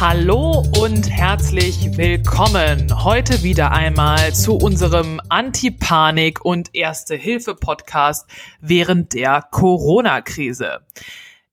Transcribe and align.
Hallo 0.00 0.62
und 0.80 1.10
herzlich 1.10 1.96
willkommen 1.96 3.04
heute 3.04 3.42
wieder 3.42 3.72
einmal 3.72 4.32
zu 4.32 4.54
unserem 4.56 5.20
Anti-Panik 5.28 6.44
und 6.44 6.72
Erste-Hilfe-Podcast 6.72 8.30
während 8.60 9.12
der 9.14 9.42
Corona-Krise. 9.50 10.86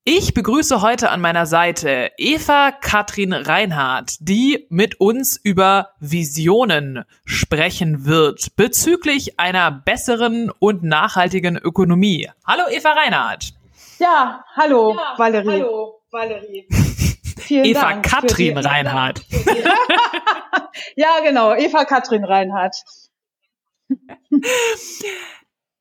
Ich 0.03 0.35
begrüße 0.35 0.83
heute 0.83 1.09
an 1.09 1.21
meiner 1.21 1.47
Seite 1.47 2.11
Eva 2.19 2.71
Katrin 2.71 3.33
Reinhardt, 3.33 4.17
die 4.19 4.67
mit 4.69 4.99
uns 4.99 5.37
über 5.41 5.93
Visionen 5.99 7.03
sprechen 7.25 8.05
wird 8.05 8.55
bezüglich 8.55 9.39
einer 9.39 9.71
besseren 9.71 10.51
und 10.59 10.83
nachhaltigen 10.83 11.57
Ökonomie. 11.57 12.29
Hallo 12.45 12.65
Eva 12.69 12.91
Reinhardt. 12.91 13.55
Ja, 13.97 14.45
hallo 14.55 14.93
ja, 14.93 15.15
Valerie. 15.17 15.49
Hallo 15.49 16.01
Valerie. 16.11 16.67
Vielen 17.45 17.65
Eva 17.65 17.81
Dank 17.81 18.05
Katrin 18.05 18.57
Reinhardt. 18.57 19.21
ja, 20.95 21.19
genau, 21.23 21.53
Eva 21.53 21.85
Katrin 21.85 22.23
Reinhardt. 22.23 22.83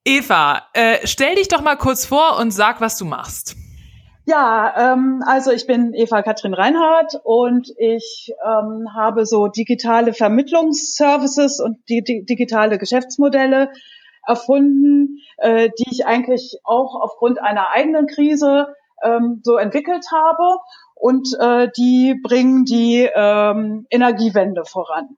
Eva, 0.05 0.62
äh, 0.74 1.06
stell 1.06 1.36
dich 1.36 1.48
doch 1.48 1.62
mal 1.62 1.77
kurz 1.77 2.05
vor 2.05 2.38
und 2.38 2.50
sag, 2.50 2.82
was 2.82 2.98
du 2.98 3.06
machst. 3.06 3.56
Ja, 4.27 4.92
ähm, 4.92 5.22
also 5.27 5.52
ich 5.52 5.66
bin 5.66 5.95
Eva 5.95 6.22
Katrin 6.22 6.52
Reinhardt 6.52 7.14
und 7.24 7.70
ich 7.78 8.33
ähm, 8.44 8.88
habe 8.94 9.24
so 9.24 9.48
digitale 9.48 10.12
Vermittlungsservices 10.12 11.60
und 11.60 11.78
die, 11.88 12.02
die 12.02 12.27
digitale 12.27 12.78
Geschäftsmodelle 12.78 13.70
erfunden, 14.27 15.19
äh, 15.38 15.70
die 15.78 15.91
ich 15.91 16.06
eigentlich 16.06 16.58
auch 16.64 17.00
aufgrund 17.00 17.41
einer 17.41 17.70
eigenen 17.70 18.06
Krise 18.06 18.74
ähm, 19.02 19.41
so 19.42 19.56
entwickelt 19.56 20.06
habe 20.12 20.58
und 20.95 21.28
äh, 21.39 21.69
die 21.77 22.14
bringen 22.23 22.64
die 22.64 23.09
ähm, 23.14 23.87
Energiewende 23.91 24.64
voran. 24.64 25.17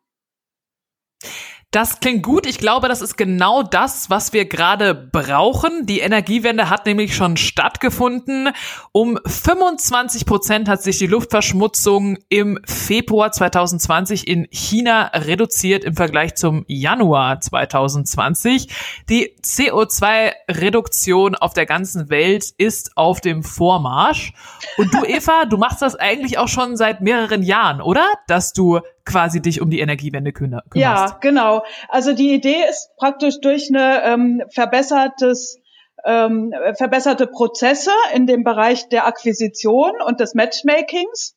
Das 1.77 2.01
klingt 2.01 2.23
gut. 2.23 2.47
Ich 2.47 2.57
glaube, 2.57 2.89
das 2.89 3.03
ist 3.03 3.19
genau 3.19 3.63
das, 3.63 4.09
was 4.09 4.33
wir 4.33 4.47
gerade 4.47 4.95
brauchen. 4.95 5.85
Die 5.85 6.01
Energiewende 6.01 6.71
hat 6.71 6.87
nämlich 6.87 7.15
schon 7.15 7.37
stattgefunden. 7.37 8.49
Um 8.93 9.19
25 9.27 10.25
Prozent 10.25 10.71
hat 10.71 10.83
sich 10.83 10.97
die 10.97 11.07
Luftverschmutzung 11.07 12.17
im 12.31 12.59
Februar 12.65 13.31
2020 13.31 14.27
in 14.27 14.49
China 14.51 15.09
reduziert 15.13 15.85
im 15.85 15.95
Vergleich 15.95 16.35
zum 16.37 16.65
Januar 16.67 17.43
2020. 17.43 18.69
Die 19.11 19.35
CO2-Reduktion 19.43 21.35
auf 21.35 21.53
der 21.53 21.67
ganzen 21.67 22.09
Welt 22.09 22.55
ist 22.57 22.97
auf 22.97 23.21
dem 23.21 23.43
Vormarsch. 23.43 24.33
Und 24.79 24.95
du, 24.95 25.05
Eva, 25.05 25.45
du 25.45 25.59
machst 25.59 25.83
das 25.83 25.95
eigentlich 25.95 26.39
auch 26.39 26.49
schon 26.49 26.79
seit 26.79 27.03
mehreren 27.03 27.43
Jahren, 27.43 27.83
oder? 27.83 28.07
Dass 28.29 28.55
du 28.55 28.81
quasi 29.07 29.41
dich 29.41 29.61
um 29.63 29.71
die 29.71 29.81
Energiewende 29.81 30.33
kümmerst. 30.33 30.75
Ja, 30.75 31.19
genau. 31.21 31.63
Also 31.89 32.13
die 32.13 32.35
Idee 32.35 32.65
ist 32.69 32.91
praktisch 32.99 33.41
durch 33.41 33.71
eine 33.71 34.03
ähm, 34.03 34.43
verbessertes 34.51 35.59
ähm, 36.05 36.55
verbesserte 36.75 37.27
Prozesse 37.27 37.91
in 38.15 38.27
dem 38.27 38.45
Bereich 38.45 38.89
der 38.89 39.07
Akquisition 39.07 39.93
und 40.05 40.21
des 40.21 40.35
Matchmakings, 40.35 41.37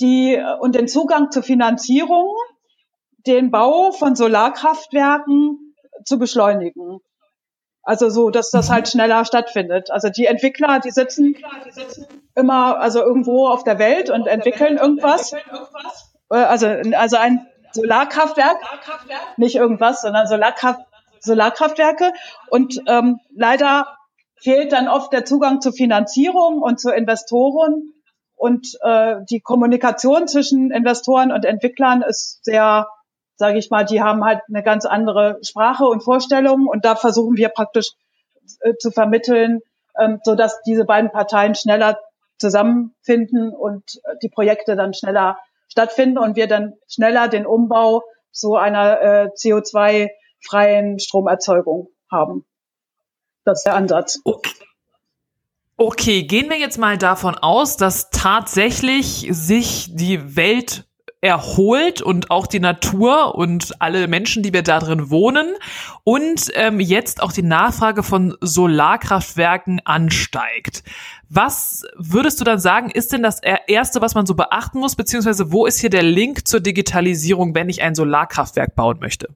die 0.00 0.40
und 0.60 0.74
den 0.74 0.88
Zugang 0.88 1.30
zur 1.30 1.42
Finanzierung, 1.42 2.34
den 3.26 3.50
Bau 3.50 3.90
von 3.92 4.14
Solarkraftwerken 4.14 5.74
zu 6.04 6.18
beschleunigen. 6.18 7.00
Also 7.82 8.08
so, 8.08 8.30
dass 8.30 8.50
das 8.50 8.70
halt 8.70 8.86
mhm. 8.86 8.90
schneller 8.90 9.24
stattfindet. 9.24 9.90
Also 9.90 10.08
die 10.08 10.26
Entwickler, 10.26 10.80
die 10.80 10.90
sitzen 10.90 11.36
immer 12.34 12.78
also 12.78 13.00
irgendwo 13.00 13.46
auf 13.46 13.62
der 13.62 13.78
Welt 13.78 14.10
und 14.10 14.26
entwickeln 14.26 14.78
irgendwas. 14.78 15.34
Äh, 16.30 16.36
also, 16.36 16.66
also 16.66 17.16
ein 17.16 17.46
Solarkraftwerk, 17.72 18.58
nicht 19.36 19.56
irgendwas, 19.56 20.00
sondern 20.00 20.26
Solarkraft, 20.26 20.80
Solarkraftwerke. 21.20 22.12
Und 22.48 22.80
ähm, 22.86 23.20
leider 23.34 23.86
fehlt 24.36 24.72
dann 24.72 24.88
oft 24.88 25.12
der 25.12 25.24
Zugang 25.24 25.60
zur 25.60 25.72
Finanzierung 25.72 26.62
und 26.62 26.80
zu 26.80 26.90
Investoren. 26.90 27.92
Und 28.34 28.78
äh, 28.82 29.16
die 29.30 29.40
Kommunikation 29.40 30.28
zwischen 30.28 30.70
Investoren 30.70 31.32
und 31.32 31.44
Entwicklern 31.44 32.02
ist 32.02 32.44
sehr, 32.44 32.88
sage 33.36 33.58
ich 33.58 33.70
mal, 33.70 33.84
die 33.84 34.02
haben 34.02 34.24
halt 34.24 34.40
eine 34.48 34.62
ganz 34.62 34.84
andere 34.84 35.38
Sprache 35.42 35.84
und 35.86 36.02
Vorstellungen. 36.02 36.66
Und 36.66 36.84
da 36.84 36.96
versuchen 36.96 37.36
wir 37.36 37.48
praktisch 37.48 37.92
äh, 38.60 38.74
zu 38.78 38.90
vermitteln, 38.90 39.60
ähm, 39.98 40.20
so 40.22 40.34
dass 40.34 40.60
diese 40.62 40.84
beiden 40.84 41.10
Parteien 41.10 41.54
schneller 41.54 41.98
zusammenfinden 42.38 43.54
und 43.54 43.82
äh, 44.04 44.16
die 44.22 44.28
Projekte 44.28 44.76
dann 44.76 44.92
schneller 44.92 45.38
stattfinden 45.68 46.18
und 46.18 46.36
wir 46.36 46.46
dann 46.46 46.74
schneller 46.88 47.28
den 47.28 47.46
Umbau 47.46 48.02
zu 48.30 48.56
einer 48.56 49.00
äh, 49.00 49.28
CO2-freien 49.34 50.98
Stromerzeugung 50.98 51.88
haben. 52.10 52.44
Das 53.44 53.58
ist 53.58 53.64
der 53.64 53.74
Ansatz. 53.74 54.20
Okay. 54.24 54.52
Okay, 55.78 56.22
gehen 56.22 56.48
wir 56.48 56.58
jetzt 56.58 56.78
mal 56.78 56.96
davon 56.96 57.34
aus, 57.34 57.76
dass 57.76 58.08
tatsächlich 58.08 59.28
sich 59.30 59.94
die 59.94 60.34
Welt 60.34 60.85
erholt 61.26 62.00
und 62.00 62.30
auch 62.30 62.46
die 62.46 62.60
Natur 62.60 63.34
und 63.34 63.82
alle 63.82 64.06
Menschen, 64.06 64.42
die 64.42 64.52
wir 64.52 64.62
da 64.62 64.78
drin 64.78 65.10
wohnen 65.10 65.54
und 66.04 66.50
ähm, 66.54 66.78
jetzt 66.78 67.20
auch 67.22 67.32
die 67.32 67.42
Nachfrage 67.42 68.04
von 68.04 68.36
Solarkraftwerken 68.40 69.80
ansteigt. 69.84 70.84
Was 71.28 71.84
würdest 71.96 72.40
du 72.40 72.44
dann 72.44 72.60
sagen, 72.60 72.90
ist 72.90 73.12
denn 73.12 73.24
das 73.24 73.40
Erste, 73.40 74.00
was 74.00 74.14
man 74.14 74.26
so 74.26 74.34
beachten 74.34 74.78
muss, 74.78 74.94
beziehungsweise 74.94 75.50
wo 75.50 75.66
ist 75.66 75.80
hier 75.80 75.90
der 75.90 76.04
Link 76.04 76.46
zur 76.46 76.60
Digitalisierung, 76.60 77.54
wenn 77.56 77.68
ich 77.68 77.82
ein 77.82 77.96
Solarkraftwerk 77.96 78.76
bauen 78.76 78.98
möchte? 79.00 79.28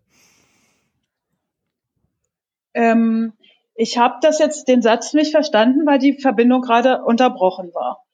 Ähm, 2.74 3.32
ich 3.74 3.98
habe 3.98 4.14
das 4.22 4.38
jetzt 4.38 4.68
den 4.68 4.80
Satz 4.80 5.12
nicht 5.12 5.32
verstanden, 5.32 5.86
weil 5.86 5.98
die 5.98 6.12
Verbindung 6.12 6.62
gerade 6.62 7.02
unterbrochen 7.02 7.74
war. 7.74 8.04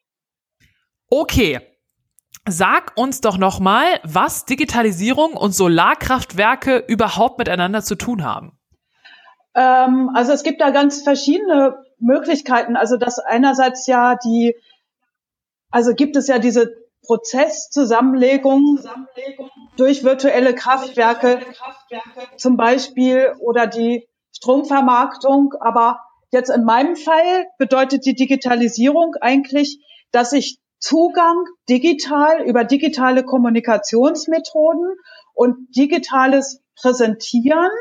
Okay, 1.10 1.60
Sag 2.48 2.92
uns 2.96 3.20
doch 3.20 3.38
nochmal, 3.38 3.84
was 4.04 4.44
Digitalisierung 4.44 5.32
und 5.32 5.52
Solarkraftwerke 5.52 6.84
überhaupt 6.86 7.38
miteinander 7.38 7.82
zu 7.82 7.96
tun 7.96 8.24
haben. 8.24 8.56
Ähm, 9.56 10.10
also 10.14 10.32
es 10.32 10.44
gibt 10.44 10.60
da 10.60 10.70
ganz 10.70 11.02
verschiedene 11.02 11.84
Möglichkeiten. 11.98 12.76
Also 12.76 12.98
das 12.98 13.18
einerseits 13.18 13.88
ja 13.88 14.14
die, 14.14 14.54
also 15.70 15.94
gibt 15.94 16.14
es 16.14 16.28
ja 16.28 16.38
diese 16.38 16.72
Prozesszusammenlegung 17.04 18.80
durch 19.76 20.04
virtuelle 20.04 20.54
Kraftwerke, 20.54 21.40
zum 22.36 22.56
Beispiel, 22.56 23.32
oder 23.40 23.66
die 23.66 24.06
Stromvermarktung. 24.32 25.54
Aber 25.60 26.00
jetzt 26.30 26.50
in 26.50 26.64
meinem 26.64 26.96
Fall 26.96 27.46
bedeutet 27.58 28.06
die 28.06 28.14
Digitalisierung 28.14 29.14
eigentlich, 29.20 29.80
dass 30.12 30.32
ich 30.32 30.60
Zugang 30.86 31.47
digital 31.69 32.44
über 32.44 32.62
digitale 32.62 33.24
Kommunikationsmethoden 33.24 34.94
und 35.34 35.76
digitales 35.76 36.62
Präsentieren 36.76 37.72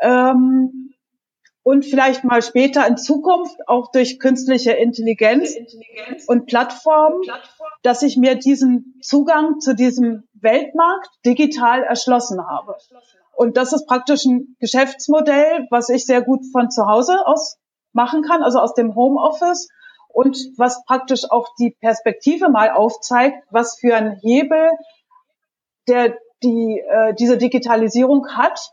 ähm, 0.00 0.94
und 1.62 1.84
vielleicht 1.84 2.24
mal 2.24 2.42
später 2.42 2.88
in 2.88 2.96
Zukunft 2.96 3.56
auch 3.68 3.92
durch 3.92 4.18
künstliche 4.18 4.72
Intelligenz, 4.72 5.54
und 6.26 6.46
Plattformen, 6.46 7.22
dass 7.84 8.02
ich 8.02 8.16
mir 8.16 8.34
diesen 8.34 8.98
Zugang 9.00 9.60
zu 9.60 9.76
diesem 9.76 10.24
Weltmarkt 10.32 11.10
digital 11.24 11.84
erschlossen 11.84 12.44
habe. 12.44 12.74
Und 13.36 13.56
das 13.56 13.72
ist 13.72 13.86
praktisch 13.86 14.24
ein 14.24 14.56
Geschäftsmodell, 14.58 15.68
was 15.70 15.88
ich 15.88 16.04
sehr 16.04 16.22
gut 16.22 16.40
von 16.50 16.68
zu 16.68 16.86
Hause 16.86 17.24
aus 17.26 17.58
machen 17.92 18.22
kann, 18.22 18.42
also 18.42 18.58
aus 18.58 18.74
dem 18.74 18.96
Homeoffice 18.96 19.68
und 20.14 20.38
was 20.56 20.84
praktisch 20.86 21.30
auch 21.30 21.48
die 21.58 21.76
Perspektive 21.80 22.48
mal 22.48 22.70
aufzeigt, 22.70 23.36
was 23.50 23.78
für 23.78 23.94
ein 23.94 24.18
Hebel 24.22 24.70
der 25.86 26.16
die 26.42 26.80
äh, 26.80 27.14
diese 27.14 27.36
Digitalisierung 27.36 28.28
hat, 28.34 28.70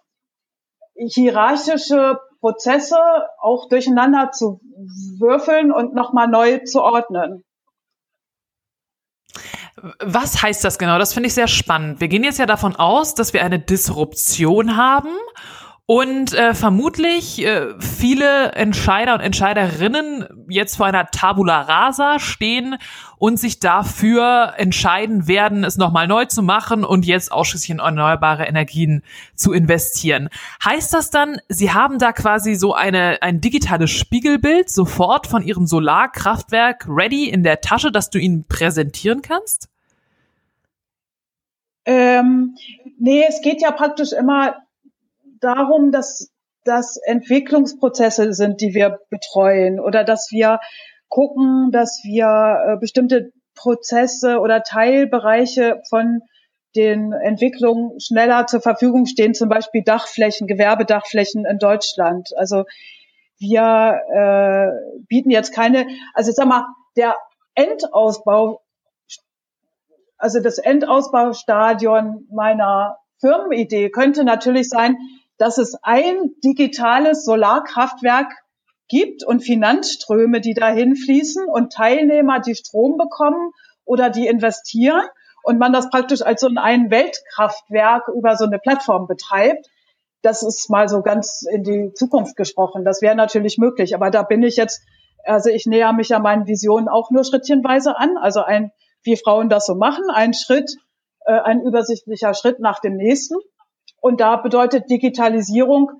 hierarchische 0.95 2.19
Prozesse 2.39 2.97
auch 3.39 3.67
durcheinander 3.69 4.31
zu 4.31 4.61
würfeln 5.19 5.71
und 5.71 5.93
nochmal 5.93 6.27
neu 6.27 6.59
zu 6.59 6.81
ordnen. 6.81 7.43
Was 9.99 10.41
heißt 10.41 10.63
das 10.63 10.77
genau? 10.77 10.99
Das 10.99 11.13
finde 11.13 11.27
ich 11.27 11.33
sehr 11.33 11.47
spannend. 11.47 12.01
Wir 12.01 12.07
gehen 12.07 12.23
jetzt 12.23 12.39
ja 12.39 12.45
davon 12.45 12.75
aus, 12.75 13.15
dass 13.15 13.33
wir 13.33 13.43
eine 13.43 13.59
Disruption 13.59 14.75
haben 14.75 15.15
und 15.91 16.33
äh, 16.33 16.53
vermutlich 16.53 17.45
äh, 17.45 17.73
viele 17.77 18.53
Entscheider 18.53 19.13
und 19.13 19.19
Entscheiderinnen 19.19 20.25
jetzt 20.47 20.77
vor 20.77 20.85
einer 20.85 21.07
Tabula 21.07 21.63
rasa 21.63 22.17
stehen 22.17 22.77
und 23.17 23.37
sich 23.37 23.59
dafür 23.59 24.53
entscheiden 24.55 25.27
werden, 25.27 25.65
es 25.65 25.75
nochmal 25.75 26.07
neu 26.07 26.23
zu 26.23 26.43
machen 26.43 26.85
und 26.85 27.05
jetzt 27.05 27.33
ausschließlich 27.33 27.71
in 27.71 27.79
erneuerbare 27.79 28.45
Energien 28.45 29.03
zu 29.35 29.51
investieren. 29.51 30.29
Heißt 30.63 30.93
das 30.93 31.09
dann, 31.09 31.41
Sie 31.49 31.73
haben 31.73 31.99
da 31.99 32.13
quasi 32.13 32.55
so 32.55 32.73
eine, 32.73 33.21
ein 33.21 33.41
digitales 33.41 33.91
Spiegelbild 33.91 34.69
sofort 34.69 35.27
von 35.27 35.43
Ihrem 35.43 35.67
Solarkraftwerk 35.67 36.85
ready 36.87 37.27
in 37.27 37.43
der 37.43 37.59
Tasche, 37.59 37.91
dass 37.91 38.09
du 38.09 38.17
ihnen 38.17 38.45
präsentieren 38.45 39.21
kannst? 39.21 39.67
Ähm, 41.83 42.55
nee, 42.97 43.25
es 43.27 43.41
geht 43.41 43.61
ja 43.61 43.71
praktisch 43.71 44.13
immer 44.13 44.55
darum, 45.41 45.91
dass 45.91 46.31
das 46.63 46.97
Entwicklungsprozesse 47.03 48.33
sind, 48.33 48.61
die 48.61 48.73
wir 48.73 48.99
betreuen 49.09 49.79
oder 49.79 50.03
dass 50.03 50.29
wir 50.31 50.59
gucken, 51.09 51.71
dass 51.71 52.01
wir 52.03 52.25
äh, 52.73 52.77
bestimmte 52.79 53.31
Prozesse 53.55 54.39
oder 54.39 54.63
Teilbereiche 54.63 55.81
von 55.89 56.21
den 56.75 57.11
Entwicklungen 57.11 57.99
schneller 57.99 58.47
zur 58.47 58.61
Verfügung 58.61 59.05
stehen, 59.05 59.33
zum 59.33 59.49
Beispiel 59.49 59.83
Dachflächen, 59.83 60.47
Gewerbedachflächen 60.47 61.45
in 61.45 61.57
Deutschland. 61.57 62.29
Also 62.37 62.63
wir 63.37 63.99
äh, 64.13 65.01
bieten 65.07 65.31
jetzt 65.31 65.53
keine, 65.53 65.87
also 66.13 66.29
ich 66.29 66.35
sag 66.35 66.47
mal, 66.47 66.65
der 66.95 67.15
Endausbau, 67.55 68.61
also 70.17 70.39
das 70.39 70.59
Endausbaustadion 70.59 72.27
meiner 72.31 72.97
Firmenidee 73.19 73.89
könnte 73.89 74.23
natürlich 74.23 74.69
sein, 74.69 74.97
dass 75.41 75.57
es 75.57 75.75
ein 75.81 76.35
digitales 76.43 77.25
Solarkraftwerk 77.25 78.31
gibt 78.87 79.25
und 79.25 79.39
Finanzströme, 79.39 80.39
die 80.39 80.53
dahin 80.53 80.95
fließen 80.95 81.45
und 81.45 81.73
Teilnehmer, 81.73 82.39
die 82.39 82.53
Strom 82.53 82.95
bekommen 82.95 83.51
oder 83.83 84.11
die 84.11 84.27
investieren 84.27 85.01
und 85.41 85.57
man 85.57 85.73
das 85.73 85.89
praktisch 85.89 86.21
als 86.21 86.41
so 86.41 86.49
ein 86.55 86.91
Weltkraftwerk 86.91 88.07
über 88.15 88.35
so 88.35 88.45
eine 88.45 88.59
Plattform 88.59 89.07
betreibt. 89.07 89.67
Das 90.21 90.43
ist 90.43 90.69
mal 90.69 90.87
so 90.87 91.01
ganz 91.01 91.43
in 91.51 91.63
die 91.63 91.91
Zukunft 91.95 92.35
gesprochen. 92.35 92.85
Das 92.85 93.01
wäre 93.01 93.15
natürlich 93.15 93.57
möglich, 93.57 93.95
aber 93.95 94.11
da 94.11 94.21
bin 94.21 94.43
ich 94.43 94.57
jetzt, 94.57 94.83
also 95.23 95.49
ich 95.49 95.65
näher 95.65 95.91
mich 95.91 96.09
ja 96.09 96.19
meinen 96.19 96.45
Visionen 96.45 96.87
auch 96.87 97.09
nur 97.09 97.23
schrittchenweise 97.23 97.97
an. 97.97 98.15
Also 98.17 98.41
ein, 98.41 98.71
wie 99.01 99.17
Frauen 99.17 99.49
das 99.49 99.65
so 99.65 99.73
machen, 99.73 100.03
ein 100.13 100.35
Schritt, 100.35 100.75
äh, 101.25 101.33
ein 101.33 101.61
übersichtlicher 101.61 102.35
Schritt 102.35 102.59
nach 102.59 102.79
dem 102.79 102.95
nächsten. 102.95 103.37
Und 104.01 104.19
da 104.19 104.35
bedeutet 104.35 104.89
Digitalisierung 104.89 105.91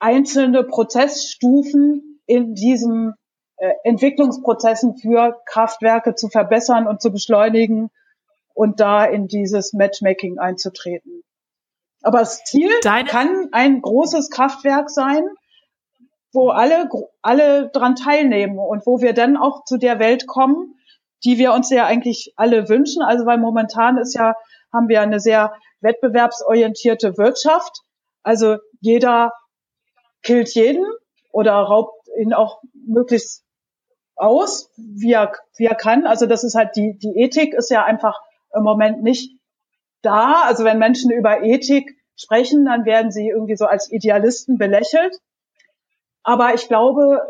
einzelne 0.00 0.64
Prozessstufen 0.64 2.20
in 2.26 2.54
diesen 2.54 3.14
äh, 3.58 3.72
Entwicklungsprozessen 3.84 4.96
für 4.96 5.40
Kraftwerke 5.46 6.16
zu 6.16 6.28
verbessern 6.28 6.88
und 6.88 7.00
zu 7.00 7.12
beschleunigen 7.12 7.90
und 8.54 8.80
da 8.80 9.04
in 9.04 9.28
dieses 9.28 9.72
Matchmaking 9.72 10.38
einzutreten. 10.38 11.22
Aber 12.02 12.18
das 12.18 12.42
Ziel 12.44 12.70
Deine 12.82 13.08
kann 13.08 13.48
ein 13.52 13.80
großes 13.80 14.30
Kraftwerk 14.30 14.90
sein, 14.90 15.22
wo 16.32 16.48
alle, 16.48 16.88
alle 17.20 17.70
dran 17.70 17.94
teilnehmen 17.94 18.58
und 18.58 18.86
wo 18.86 19.00
wir 19.00 19.12
dann 19.12 19.36
auch 19.36 19.64
zu 19.64 19.76
der 19.76 19.98
Welt 19.98 20.26
kommen, 20.26 20.74
die 21.24 21.38
wir 21.38 21.52
uns 21.52 21.70
ja 21.70 21.86
eigentlich 21.86 22.32
alle 22.36 22.68
wünschen. 22.68 23.02
Also 23.02 23.26
weil 23.26 23.38
momentan 23.38 23.98
ist 23.98 24.14
ja, 24.14 24.34
haben 24.72 24.88
wir 24.88 25.00
eine 25.00 25.20
sehr 25.20 25.54
wettbewerbsorientierte 25.80 27.18
Wirtschaft. 27.18 27.80
Also 28.22 28.56
jeder 28.80 29.32
killt 30.22 30.54
jeden 30.54 30.84
oder 31.32 31.54
raubt 31.54 32.08
ihn 32.18 32.32
auch 32.32 32.62
möglichst 32.86 33.44
aus, 34.16 34.70
wie 34.76 35.12
er, 35.12 35.32
wie 35.56 35.66
er 35.66 35.74
kann. 35.74 36.06
Also 36.06 36.26
das 36.26 36.44
ist 36.44 36.54
halt 36.54 36.76
die, 36.76 36.96
die 36.98 37.14
Ethik 37.16 37.54
ist 37.54 37.70
ja 37.70 37.84
einfach 37.84 38.20
im 38.54 38.62
Moment 38.62 39.02
nicht 39.02 39.38
da. 40.02 40.42
Also 40.44 40.64
wenn 40.64 40.78
Menschen 40.78 41.10
über 41.10 41.42
Ethik 41.42 41.96
sprechen, 42.16 42.64
dann 42.64 42.84
werden 42.84 43.10
sie 43.10 43.28
irgendwie 43.28 43.56
so 43.56 43.66
als 43.66 43.90
Idealisten 43.90 44.58
belächelt. 44.58 45.16
Aber 46.22 46.54
ich 46.54 46.68
glaube, 46.68 47.20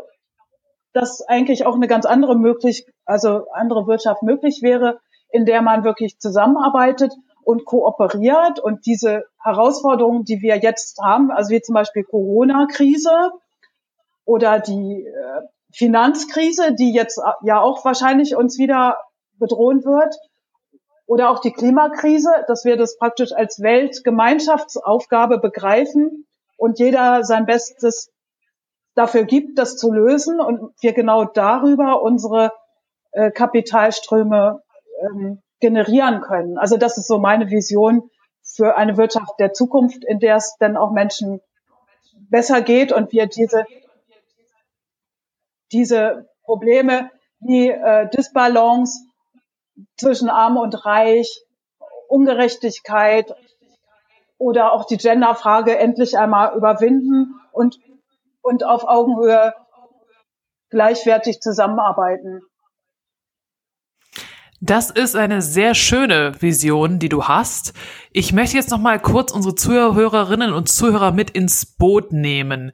dass 0.93 1.21
eigentlich 1.27 1.65
auch 1.65 1.75
eine 1.75 1.87
ganz 1.87 2.05
andere 2.05 2.35
möglich, 2.35 2.85
also 3.05 3.47
andere 3.51 3.87
Wirtschaft 3.87 4.21
möglich 4.21 4.61
wäre, 4.61 4.99
in 5.31 5.45
der 5.45 5.63
man 5.63 5.83
wirklich 5.83 6.19
zusammenarbeitet 6.19 7.11
und 7.45 7.65
kooperiert. 7.65 8.59
Und 8.59 8.85
diese 8.85 9.25
Herausforderungen, 9.41 10.23
die 10.23 10.41
wir 10.41 10.57
jetzt 10.57 10.99
haben, 11.01 11.31
also 11.31 11.51
wie 11.51 11.61
zum 11.61 11.73
Beispiel 11.73 12.03
Corona-Krise 12.03 13.31
oder 14.25 14.59
die 14.59 15.05
äh, 15.05 15.41
Finanzkrise, 15.73 16.73
die 16.75 16.93
jetzt 16.93 17.21
ja 17.43 17.59
auch 17.59 17.83
wahrscheinlich 17.83 18.35
uns 18.35 18.57
wieder 18.57 18.97
bedrohen 19.39 19.83
wird, 19.83 20.15
oder 21.05 21.29
auch 21.29 21.39
die 21.39 21.51
Klimakrise, 21.51 22.29
dass 22.47 22.65
wir 22.65 22.77
das 22.77 22.97
praktisch 22.97 23.33
als 23.33 23.61
Weltgemeinschaftsaufgabe 23.61 25.39
begreifen 25.39 26.25
und 26.57 26.79
jeder 26.79 27.23
sein 27.23 27.45
Bestes 27.45 28.11
dafür 28.95 29.25
gibt, 29.25 29.57
das 29.57 29.75
zu 29.75 29.91
lösen 29.91 30.39
und 30.39 30.73
wir 30.81 30.93
genau 30.93 31.25
darüber 31.25 32.01
unsere 32.01 32.51
äh, 33.11 33.31
Kapitalströme 33.31 34.61
ähm, 35.01 35.41
generieren 35.63 36.19
können. 36.19 36.57
Also 36.57 36.75
das 36.75 36.97
ist 36.97 37.07
so 37.07 37.19
meine 37.19 37.49
Vision 37.49 38.09
für 38.43 38.75
eine 38.75 38.97
Wirtschaft 38.97 39.39
der 39.39 39.53
Zukunft, 39.53 40.03
in 40.03 40.19
der 40.19 40.35
es 40.35 40.57
dann 40.59 40.75
auch 40.75 40.91
Menschen 40.91 41.39
besser 42.29 42.61
geht 42.61 42.91
und 42.91 43.13
wir 43.13 43.27
diese, 43.27 43.65
diese 45.71 46.27
Probleme 46.43 47.09
wie 47.39 47.69
äh, 47.69 48.09
Disbalance 48.09 49.05
zwischen 49.95 50.29
Arm 50.29 50.57
und 50.57 50.85
Reich, 50.85 51.45
Ungerechtigkeit 52.09 53.33
oder 54.37 54.73
auch 54.73 54.83
die 54.83 54.97
Genderfrage 54.97 55.77
endlich 55.77 56.17
einmal 56.17 56.57
überwinden 56.57 57.39
und, 57.53 57.79
und 58.41 58.65
auf 58.65 58.83
Augenhöhe 58.83 59.53
gleichwertig 60.69 61.39
zusammenarbeiten. 61.39 62.41
Das 64.65 64.89
ist 64.89 65.17
eine 65.17 65.41
sehr 65.41 65.75
schöne 65.75 66.41
Vision, 66.41 66.97
die 66.97 67.09
du 67.09 67.25
hast. 67.25 67.73
Ich 68.13 68.31
möchte 68.31 68.55
jetzt 68.55 68.71
noch 68.71 68.79
mal 68.79 68.97
kurz 68.97 69.33
unsere 69.33 69.55
Zuhörerinnen 69.55 70.53
und 70.53 70.69
Zuhörer 70.69 71.11
mit 71.11 71.31
ins 71.31 71.65
Boot 71.65 72.13
nehmen. 72.13 72.71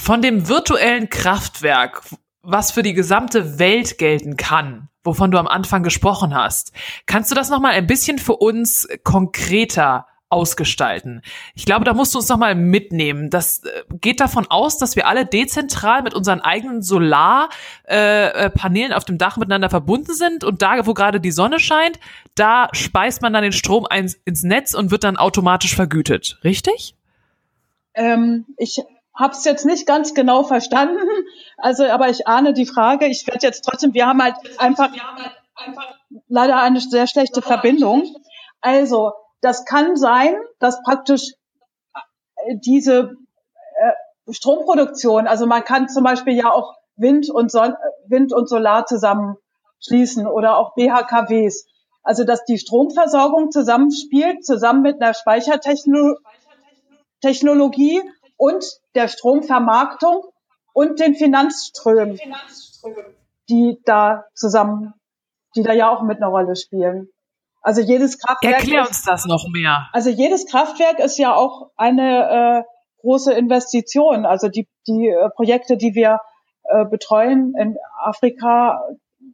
Von 0.00 0.20
dem 0.20 0.48
virtuellen 0.48 1.08
Kraftwerk, 1.08 2.02
was 2.42 2.72
für 2.72 2.82
die 2.82 2.92
gesamte 2.92 3.60
Welt 3.60 3.98
gelten 3.98 4.36
kann, 4.36 4.88
wovon 5.04 5.30
du 5.30 5.38
am 5.38 5.46
Anfang 5.46 5.84
gesprochen 5.84 6.34
hast. 6.34 6.72
Kannst 7.06 7.30
du 7.30 7.36
das 7.36 7.50
noch 7.50 7.60
mal 7.60 7.70
ein 7.70 7.86
bisschen 7.86 8.18
für 8.18 8.34
uns 8.38 8.88
konkreter 9.04 10.08
ausgestalten. 10.30 11.22
Ich 11.54 11.66
glaube, 11.66 11.84
da 11.84 11.92
musst 11.92 12.14
du 12.14 12.18
uns 12.18 12.28
noch 12.28 12.38
mal 12.38 12.54
mitnehmen. 12.54 13.30
Das 13.30 13.64
äh, 13.64 13.82
geht 14.00 14.20
davon 14.20 14.46
aus, 14.48 14.78
dass 14.78 14.94
wir 14.96 15.08
alle 15.08 15.26
dezentral 15.26 16.02
mit 16.02 16.14
unseren 16.14 16.40
eigenen 16.40 16.82
Solarpanelen 16.82 18.92
äh, 18.92 18.94
auf 18.94 19.04
dem 19.04 19.18
Dach 19.18 19.36
miteinander 19.36 19.68
verbunden 19.68 20.14
sind 20.14 20.44
und 20.44 20.62
da, 20.62 20.86
wo 20.86 20.94
gerade 20.94 21.20
die 21.20 21.32
Sonne 21.32 21.58
scheint, 21.58 21.98
da 22.36 22.68
speist 22.72 23.22
man 23.22 23.32
dann 23.32 23.42
den 23.42 23.52
Strom 23.52 23.86
ein, 23.86 24.12
ins 24.24 24.44
Netz 24.44 24.72
und 24.72 24.92
wird 24.92 25.04
dann 25.04 25.16
automatisch 25.16 25.74
vergütet. 25.74 26.38
Richtig? 26.44 26.94
Ähm, 27.94 28.46
ich 28.56 28.80
habe 29.14 29.32
es 29.32 29.44
jetzt 29.44 29.66
nicht 29.66 29.86
ganz 29.86 30.14
genau 30.14 30.44
verstanden, 30.44 31.02
also 31.58 31.84
aber 31.86 32.08
ich 32.08 32.28
ahne 32.28 32.54
die 32.54 32.66
Frage. 32.66 33.06
Ich 33.06 33.26
werde 33.26 33.44
jetzt 33.44 33.62
trotzdem, 33.62 33.94
wir 33.94 34.06
haben 34.06 34.22
halt 34.22 34.36
einfach, 34.58 34.92
wir 34.92 35.02
haben 35.02 35.18
halt 35.18 35.32
einfach 35.56 35.96
leider 36.28 36.62
eine 36.62 36.80
sehr 36.80 37.08
schlechte 37.08 37.42
Verbindung. 37.42 38.04
Also 38.60 39.12
das 39.40 39.64
kann 39.64 39.96
sein, 39.96 40.36
dass 40.58 40.82
praktisch 40.82 41.32
äh, 41.94 42.56
diese 42.64 43.16
äh, 43.78 43.92
Stromproduktion, 44.32 45.26
also 45.26 45.46
man 45.46 45.64
kann 45.64 45.88
zum 45.88 46.04
Beispiel 46.04 46.34
ja 46.34 46.52
auch 46.52 46.76
Wind 46.96 47.30
und, 47.30 47.50
Son 47.50 47.74
Wind 48.06 48.32
und 48.32 48.48
Solar 48.48 48.86
zusammenschließen 48.86 50.26
oder 50.26 50.58
auch 50.58 50.74
BHKWs. 50.74 51.66
Also 52.02 52.24
dass 52.24 52.44
die 52.44 52.58
Stromversorgung 52.58 53.50
zusammenspielt, 53.50 54.44
zusammen 54.44 54.82
mit 54.82 55.02
einer 55.02 55.14
Speichertechnologie 55.14 58.02
und 58.36 58.64
der 58.94 59.08
Stromvermarktung 59.08 60.24
und 60.72 61.00
den 61.00 61.14
Finanzströmen, 61.14 62.20
die 63.48 63.80
da 63.84 64.26
zusammen, 64.34 64.92
die 65.56 65.62
da 65.62 65.72
ja 65.72 65.88
auch 65.90 66.02
mit 66.02 66.18
einer 66.18 66.28
Rolle 66.28 66.56
spielen. 66.56 67.08
Also 67.62 67.82
jedes 67.82 68.18
Kraftwerk. 68.18 68.54
Erklär 68.54 68.86
uns 68.86 69.02
das 69.02 69.26
noch 69.26 69.46
mehr. 69.48 69.88
Also 69.92 70.10
jedes 70.10 70.46
Kraftwerk 70.46 70.98
ist 70.98 71.18
ja 71.18 71.34
auch 71.34 71.70
eine 71.76 72.64
äh, 72.64 73.02
große 73.02 73.32
Investition. 73.32 74.24
Also 74.24 74.48
die, 74.48 74.66
die 74.86 75.08
äh, 75.08 75.28
Projekte, 75.30 75.76
die 75.76 75.94
wir 75.94 76.20
äh, 76.64 76.84
betreuen 76.84 77.54
in 77.58 77.76
Afrika, 77.98 78.82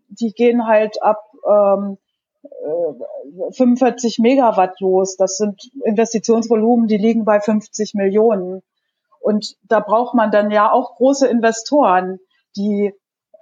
die 0.09 0.33
gehen 0.33 0.67
halt 0.67 1.03
ab 1.03 1.19
ähm, 1.47 1.99
äh, 2.43 3.53
45 3.53 4.19
Megawatt 4.19 4.81
los. 4.81 5.17
Das 5.17 5.37
sind 5.37 5.71
Investitionsvolumen, 5.85 6.89
die 6.89 6.99
liegen 6.99 7.25
bei 7.25 7.41
50 7.41 7.95
Millionen. 7.95 8.63
Und 9.21 9.57
da 9.65 9.81
braucht 9.81 10.15
man 10.15 10.31
dann 10.31 10.51
ja 10.51 10.71
auch 10.71 10.97
große 10.97 11.27
Investoren, 11.27 12.19
die 12.57 12.93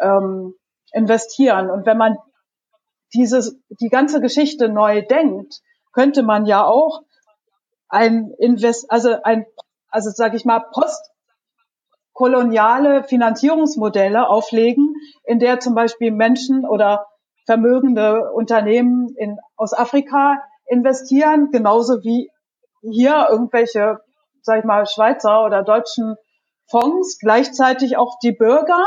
ähm, 0.00 0.54
investieren. 0.92 1.70
Und 1.70 1.86
wenn 1.86 1.98
man 1.98 2.16
dieses, 3.14 3.56
die 3.80 3.88
ganze 3.88 4.20
Geschichte 4.20 4.68
neu 4.68 5.02
denkt, 5.02 5.60
könnte 5.92 6.22
man 6.22 6.46
ja 6.46 6.64
auch 6.64 7.02
ein 7.88 8.32
Invest, 8.38 8.90
also 8.90 9.16
ein, 9.22 9.46
also 9.88 10.10
sage 10.10 10.36
ich 10.36 10.44
mal, 10.44 10.64
postkoloniale 12.12 13.04
Finanzierungsmodelle 13.04 14.28
auflegen, 14.28 14.94
in 15.24 15.38
der 15.38 15.60
zum 15.60 15.74
Beispiel 15.74 16.10
Menschen 16.10 16.66
oder 16.66 17.06
vermögende 17.46 18.32
Unternehmen 18.32 19.14
in, 19.16 19.38
aus 19.56 19.72
Afrika 19.72 20.42
investieren, 20.66 21.50
genauso 21.52 22.02
wie 22.02 22.30
hier 22.82 23.28
irgendwelche, 23.30 24.00
sag 24.42 24.58
ich 24.58 24.64
mal, 24.64 24.86
Schweizer 24.86 25.44
oder 25.44 25.62
deutschen 25.62 26.16
Fonds, 26.68 27.18
gleichzeitig 27.20 27.96
auch 27.96 28.18
die 28.22 28.32
Bürger 28.32 28.84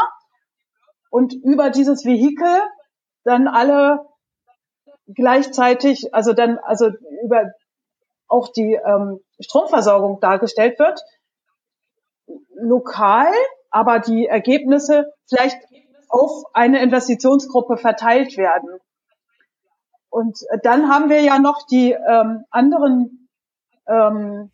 und 1.09 1.33
über 1.33 1.69
dieses 1.69 2.05
Vehikel 2.05 2.61
dann 3.23 3.47
alle 3.47 4.05
gleichzeitig, 5.13 6.13
also 6.13 6.33
dann, 6.33 6.57
also 6.59 6.89
über 7.23 7.51
auch 8.27 8.49
die 8.49 8.73
ähm, 8.73 9.19
Stromversorgung 9.39 10.19
dargestellt 10.19 10.79
wird, 10.79 11.01
lokal, 12.55 13.31
aber 13.69 13.99
die 13.99 14.25
Ergebnisse 14.25 15.13
vielleicht 15.27 15.57
auf 16.09 16.43
eine 16.53 16.81
Investitionsgruppe 16.81 17.77
verteilt 17.77 18.37
werden. 18.37 18.79
Und 20.09 20.39
dann 20.63 20.89
haben 20.89 21.09
wir 21.09 21.21
ja 21.21 21.39
noch 21.39 21.65
die 21.67 21.91
ähm, 21.91 22.45
anderen 22.49 23.29
ähm, 23.87 24.51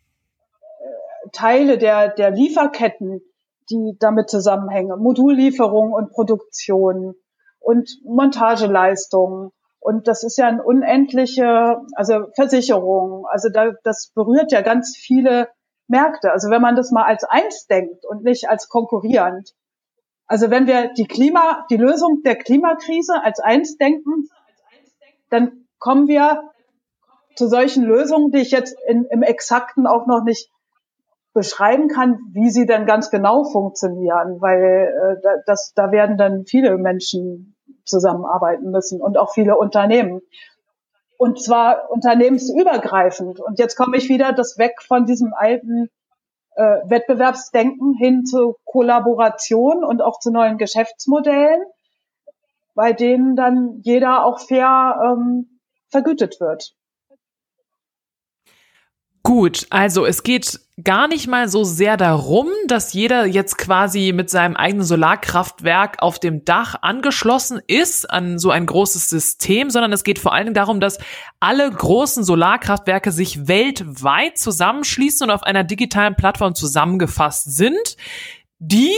Teile 1.32 1.78
der, 1.78 2.08
der 2.08 2.30
Lieferketten, 2.30 3.22
die 3.70 3.96
damit 3.98 4.28
zusammenhängen. 4.30 4.98
Modullieferung 5.00 5.92
und 5.92 6.10
Produktion 6.10 7.14
und 7.60 7.90
Montageleistungen. 8.04 9.50
Und 9.84 10.08
das 10.08 10.24
ist 10.24 10.38
ja 10.38 10.46
ein 10.46 10.60
unendliche, 10.60 11.76
also 11.94 12.28
Versicherung. 12.36 13.26
Also 13.26 13.50
da, 13.50 13.72
das 13.82 14.12
berührt 14.14 14.50
ja 14.50 14.62
ganz 14.62 14.96
viele 14.96 15.48
Märkte. 15.88 16.32
Also 16.32 16.48
wenn 16.48 16.62
man 16.62 16.74
das 16.74 16.90
mal 16.90 17.04
als 17.04 17.24
eins 17.24 17.66
denkt 17.66 18.06
und 18.06 18.24
nicht 18.24 18.48
als 18.48 18.70
konkurrierend. 18.70 19.52
Also 20.26 20.48
wenn 20.48 20.66
wir 20.66 20.94
die 20.94 21.06
Klima, 21.06 21.66
die 21.68 21.76
Lösung 21.76 22.22
der 22.24 22.36
Klimakrise 22.36 23.22
als 23.22 23.40
eins 23.40 23.76
denken, 23.76 24.30
dann 25.28 25.66
kommen 25.78 26.08
wir 26.08 26.50
zu 27.36 27.46
solchen 27.46 27.84
Lösungen, 27.84 28.30
die 28.30 28.38
ich 28.38 28.52
jetzt 28.52 28.74
in, 28.88 29.04
im 29.10 29.22
Exakten 29.22 29.86
auch 29.86 30.06
noch 30.06 30.24
nicht 30.24 30.48
beschreiben 31.34 31.88
kann, 31.88 32.20
wie 32.32 32.48
sie 32.48 32.64
denn 32.64 32.86
ganz 32.86 33.10
genau 33.10 33.44
funktionieren, 33.44 34.40
weil 34.40 35.20
äh, 35.22 35.38
das, 35.44 35.74
da 35.74 35.92
werden 35.92 36.16
dann 36.16 36.46
viele 36.46 36.78
Menschen 36.78 37.53
zusammenarbeiten 37.84 38.70
müssen 38.70 39.00
und 39.00 39.18
auch 39.18 39.32
viele 39.32 39.56
Unternehmen. 39.56 40.20
Und 41.16 41.42
zwar 41.42 41.90
unternehmensübergreifend. 41.90 43.40
Und 43.40 43.58
jetzt 43.58 43.76
komme 43.76 43.96
ich 43.96 44.08
wieder 44.08 44.32
das 44.32 44.58
weg 44.58 44.82
von 44.82 45.06
diesem 45.06 45.32
alten 45.32 45.88
äh, 46.56 46.80
Wettbewerbsdenken 46.84 47.94
hin 47.94 48.24
zu 48.24 48.56
Kollaboration 48.64 49.84
und 49.84 50.02
auch 50.02 50.18
zu 50.18 50.30
neuen 50.30 50.58
Geschäftsmodellen, 50.58 51.64
bei 52.74 52.92
denen 52.92 53.36
dann 53.36 53.80
jeder 53.82 54.24
auch 54.24 54.40
fair 54.40 55.00
ähm, 55.04 55.60
vergütet 55.88 56.40
wird. 56.40 56.74
Gut, 59.26 59.66
also 59.70 60.04
es 60.04 60.22
geht 60.22 60.60
gar 60.82 61.08
nicht 61.08 61.28
mal 61.28 61.48
so 61.48 61.64
sehr 61.64 61.96
darum, 61.96 62.46
dass 62.66 62.92
jeder 62.92 63.24
jetzt 63.24 63.56
quasi 63.56 64.12
mit 64.14 64.28
seinem 64.28 64.54
eigenen 64.54 64.84
Solarkraftwerk 64.84 66.02
auf 66.02 66.18
dem 66.18 66.44
Dach 66.44 66.74
angeschlossen 66.82 67.58
ist 67.66 68.10
an 68.10 68.38
so 68.38 68.50
ein 68.50 68.66
großes 68.66 69.08
System, 69.08 69.70
sondern 69.70 69.94
es 69.94 70.04
geht 70.04 70.18
vor 70.18 70.34
allen 70.34 70.44
Dingen 70.44 70.54
darum, 70.54 70.78
dass 70.78 70.98
alle 71.40 71.70
großen 71.70 72.22
Solarkraftwerke 72.22 73.12
sich 73.12 73.48
weltweit 73.48 74.36
zusammenschließen 74.36 75.26
und 75.26 75.34
auf 75.34 75.42
einer 75.42 75.64
digitalen 75.64 76.16
Plattform 76.16 76.54
zusammengefasst 76.54 77.56
sind, 77.56 77.96
die 78.58 78.94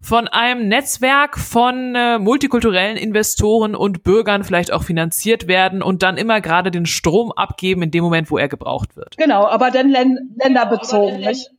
von 0.00 0.28
einem 0.28 0.68
Netzwerk 0.68 1.38
von 1.38 1.94
äh, 1.94 2.18
multikulturellen 2.18 2.96
Investoren 2.96 3.74
und 3.74 4.02
Bürgern 4.02 4.44
vielleicht 4.44 4.72
auch 4.72 4.82
finanziert 4.82 5.46
werden 5.46 5.82
und 5.82 6.02
dann 6.02 6.16
immer 6.16 6.40
gerade 6.40 6.70
den 6.70 6.86
Strom 6.86 7.32
abgeben 7.32 7.82
in 7.82 7.90
dem 7.90 8.02
Moment, 8.02 8.30
wo 8.30 8.38
er 8.38 8.48
gebraucht 8.48 8.96
wird. 8.96 9.16
Genau, 9.18 9.46
aber 9.46 9.70
dann 9.70 9.90
länderbezogen, 9.90 11.16
genau, 11.16 11.28
nicht? 11.28 11.50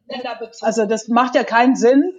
Also 0.61 0.85
das 0.85 1.07
macht 1.07 1.35
ja 1.35 1.43
keinen 1.43 1.75
Sinn, 1.75 2.13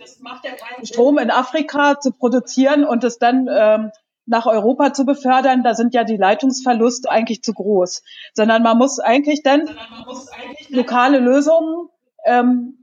Strom 0.85 1.19
in 1.19 1.31
Afrika 1.31 1.99
zu 2.01 2.13
produzieren 2.13 2.85
und 2.85 3.05
es 3.05 3.19
dann 3.19 3.49
ähm, 3.53 3.91
nach 4.27 4.47
Europa 4.47 4.93
zu 4.93 5.05
befördern, 5.05 5.63
da 5.63 5.75
sind 5.75 5.95
ja 5.95 6.05
die 6.05 6.17
Leitungsverluste 6.17 7.11
eigentlich 7.11 7.43
zu 7.43 7.53
groß, 7.53 8.03
sondern 8.35 8.63
man 8.63 8.79
muss 8.79 9.01
eigentlich 9.01 9.43
dann 9.43 9.69
lokale 10.71 11.19
Lösungen 11.19 11.89
ähm, 12.25 12.82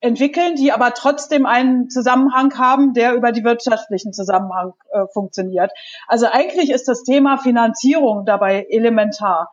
entwickeln, 0.00 0.56
die 0.56 0.72
aber 0.72 0.94
trotzdem 0.94 1.46
einen 1.46 1.90
Zusammenhang 1.90 2.58
haben, 2.58 2.94
der 2.94 3.14
über 3.14 3.32
die 3.32 3.44
wirtschaftlichen 3.44 4.12
Zusammenhang 4.12 4.72
äh, 4.92 5.04
funktioniert. 5.12 5.70
Also 6.08 6.26
eigentlich 6.26 6.70
ist 6.70 6.88
das 6.88 7.02
Thema 7.02 7.38
Finanzierung 7.38 8.24
dabei 8.24 8.66
elementar. 8.70 9.52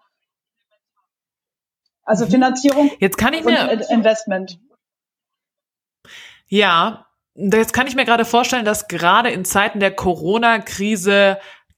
Also 2.03 2.25
mhm. 2.25 2.31
Finanzierung 2.31 2.91
Jetzt 2.99 3.17
kann 3.17 3.33
ich 3.33 3.43
mir, 3.43 3.69
und 3.71 3.89
Investment. 3.89 4.59
Ja, 6.47 7.05
jetzt 7.35 7.73
kann 7.73 7.87
ich 7.87 7.95
mir 7.95 8.05
gerade 8.05 8.23
vorstellen, 8.23 8.63
dass 8.63 8.87
gerade 8.87 9.29
in 9.29 9.43
Zeiten 9.43 9.81
der 9.81 9.93
Corona-Krise 9.93 11.37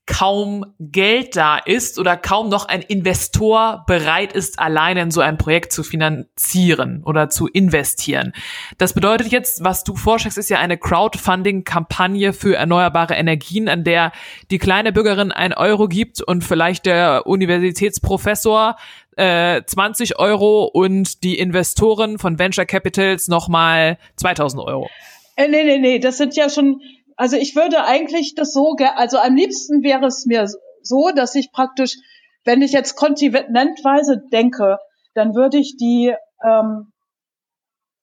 kaum 0.10 0.66
Geld 0.80 1.36
da 1.36 1.60
ist 1.60 2.00
oder 2.00 2.18
kaum 2.18 2.50
noch 2.50 2.68
ein 2.68 2.82
Investor 2.82 3.84
bereit 3.86 4.34
ist, 4.34 4.58
alleine 4.58 5.02
in 5.02 5.12
so 5.12 5.22
ein 5.22 5.38
Projekt 5.38 5.72
zu 5.72 5.84
finanzieren 5.84 7.04
oder 7.06 7.30
zu 7.30 7.48
investieren. 7.48 8.34
Das 8.80 8.94
bedeutet 8.94 9.32
jetzt, 9.32 9.64
was 9.64 9.84
du 9.84 9.96
vorschlägst, 9.96 10.40
ist 10.40 10.50
ja 10.50 10.58
eine 10.58 10.80
Crowdfunding-Kampagne 10.80 12.34
für 12.34 12.56
erneuerbare 12.56 13.14
Energien, 13.14 13.70
an 13.70 13.84
der 13.84 14.12
die 14.50 14.58
kleine 14.58 14.92
Bürgerin 14.92 15.32
ein 15.32 15.54
Euro 15.54 15.88
gibt 15.88 16.24
und 16.24 16.44
vielleicht 16.44 16.88
der 16.88 17.28
Universitätsprofessor 17.28 18.78
äh, 19.16 19.62
20 19.64 20.18
Euro 20.18 20.64
und 20.64 21.24
die 21.24 21.38
Investoren 21.38 22.18
von 22.18 22.40
Venture 22.40 22.66
Capitals 22.66 23.28
nochmal 23.28 24.00
2000 24.16 24.64
Euro. 24.64 24.90
Äh, 25.36 25.48
nee, 25.50 25.64
nee, 25.64 25.78
nee, 25.78 26.00
das 26.00 26.18
sind 26.18 26.36
ja 26.36 26.50
schon 26.50 26.82
also 27.20 27.36
ich 27.36 27.54
würde 27.54 27.84
eigentlich 27.84 28.34
das 28.34 28.54
so, 28.54 28.78
also 28.96 29.18
am 29.18 29.36
liebsten 29.36 29.84
wäre 29.84 30.06
es 30.06 30.26
mir 30.26 30.48
so, 30.82 31.12
dass 31.14 31.36
ich 31.36 31.52
praktisch, 31.52 31.98
wenn 32.46 32.62
ich 32.62 32.72
jetzt 32.72 32.96
kontinentweise 32.96 34.24
denke, 34.32 34.78
dann 35.16 35.36
würde 35.36 35.58
ich 35.58 35.76
die, 35.76 36.16
ähm, 36.42 36.94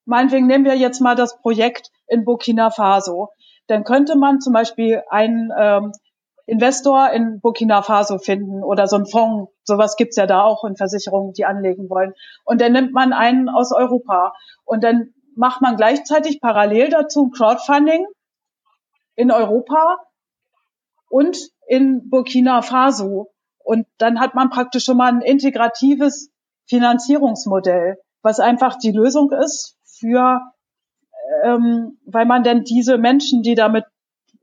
meinetwegen 0.05 0.47
nehmen 0.47 0.67
wir 0.67 0.77
jetzt 0.77 1.01
mal 1.01 1.15
das 1.15 1.41
Projekt 1.41 1.89
in 2.09 2.27
Burkina 2.27 2.69
Faso. 2.69 3.31
Dann 3.69 3.85
könnte 3.85 4.19
man 4.19 4.43
zum 4.43 4.53
Beispiel 4.53 5.03
einen 5.09 5.51
ähm, 5.59 5.93
Investor 6.45 7.09
in 7.09 7.41
Burkina 7.41 7.81
Faso 7.81 8.19
finden 8.19 8.63
oder 8.63 8.87
so 8.87 8.97
ein 8.97 9.07
Fonds. 9.07 9.51
Sowas 9.65 9.97
gibt's 9.97 10.17
ja 10.17 10.27
da 10.27 10.43
auch 10.43 10.63
in 10.65 10.77
Versicherungen, 10.77 11.33
die 11.33 11.47
anlegen 11.47 11.89
wollen. 11.89 12.13
Und 12.45 12.61
dann 12.61 12.73
nimmt 12.73 12.93
man 12.93 13.15
einen 13.15 13.49
aus 13.49 13.73
Europa. 13.73 14.35
Und 14.67 14.85
dann 14.85 15.15
macht 15.35 15.63
man 15.63 15.77
gleichzeitig 15.77 16.43
parallel 16.43 16.91
dazu 16.91 17.31
Crowdfunding 17.31 18.07
in 19.17 19.31
Europa 19.31 19.99
und 21.09 21.39
in 21.67 22.09
Burkina 22.09 22.63
Faso. 22.63 23.33
Und 23.65 23.87
dann 23.99 24.21
hat 24.21 24.35
man 24.35 24.51
praktisch 24.51 24.85
schon 24.85 24.97
mal 24.97 25.13
ein 25.13 25.23
integratives 25.23 26.31
Finanzierungsmodell, 26.67 27.99
was 28.23 28.39
einfach 28.39 28.77
die 28.77 28.93
Lösung 28.93 29.33
ist 29.33 29.77
für, 29.85 30.41
ähm, 31.43 31.99
weil 32.05 32.27
man 32.27 32.45
denn 32.45 32.65
diese 32.65 32.99
Menschen, 32.99 33.43
die 33.43 33.55
damit 33.55 33.85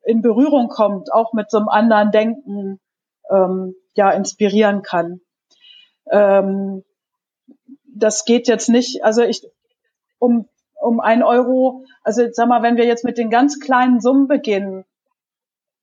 in 0.03 0.21
Berührung 0.21 0.67
kommt, 0.67 1.13
auch 1.13 1.33
mit 1.33 1.49
so 1.49 1.57
einem 1.57 1.69
anderen 1.69 2.11
Denken 2.11 2.79
ähm, 3.29 3.75
ja 3.95 4.11
inspirieren 4.11 4.81
kann. 4.81 5.21
Ähm, 6.09 6.83
das 7.85 8.25
geht 8.25 8.47
jetzt 8.47 8.69
nicht, 8.69 9.03
also 9.03 9.21
ich, 9.21 9.47
um 10.19 10.49
um 10.83 10.99
ein 10.99 11.23
Euro. 11.23 11.85
Also 12.03 12.23
sag 12.31 12.47
mal, 12.47 12.61
wenn 12.61 12.77
wir 12.77 12.85
jetzt 12.85 13.05
mit 13.05 13.17
den 13.17 13.29
ganz 13.29 13.59
kleinen 13.59 14.01
Summen 14.01 14.27
beginnen, 14.27 14.85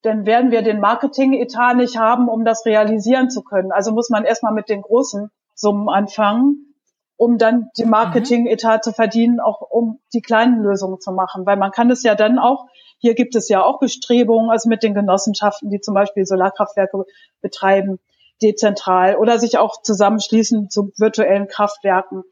dann 0.03 0.27
werden 0.27 0.51
wir 0.51 0.63
den 0.63 0.81
Marketing-Etat 0.81 1.75
nicht 1.75 1.99
haben, 1.99 2.29
um 2.29 2.45
das 2.45 2.65
realisieren 2.65 3.31
zu 3.31 3.43
können. 3.43 3.73
Also 3.73 3.93
muss 3.93 4.11
man 4.11 4.25
erstmal 4.25 4.53
mit 4.53 4.69
den 4.69 4.83
großen 4.83 5.31
Summen 5.55 5.89
anfangen, 5.89 6.75
um 7.17 7.37
dann 7.37 7.71
den 7.79 7.87
mhm. 7.87 7.91
Marketing-Etat 7.91 8.83
zu 8.83 8.93
verdienen, 8.93 9.41
auch 9.41 9.61
um 9.61 10.01
die 10.15 10.23
kleinen 10.23 10.63
Lösungen 10.63 11.01
zu 11.01 11.13
machen. 11.13 11.45
Weil 11.45 11.57
man 11.57 11.71
kann 11.71 11.91
es 11.91 12.03
ja 12.03 12.15
dann 12.15 12.39
auch, 12.39 12.67
hier 12.99 13.15
gibt 13.15 13.35
es 13.35 13.49
ja 13.49 13.63
auch 13.63 13.79
Bestrebungen, 13.79 14.51
also 14.51 14.69
mit 14.69 14.83
den 14.83 14.95
Genossenschaften, 14.95 15.71
die 15.71 15.81
zum 15.81 15.95
Beispiel 15.95 16.25
Solarkraftwerke 16.25 17.05
betreiben, 17.43 17.99
dezentral 18.43 19.17
oder 19.17 19.39
sich 19.39 19.59
auch 19.59 19.83
zusammenschließen 19.83 20.71
zu 20.71 20.93
virtuellen 20.97 21.47
Kraftwerken. 21.47 22.25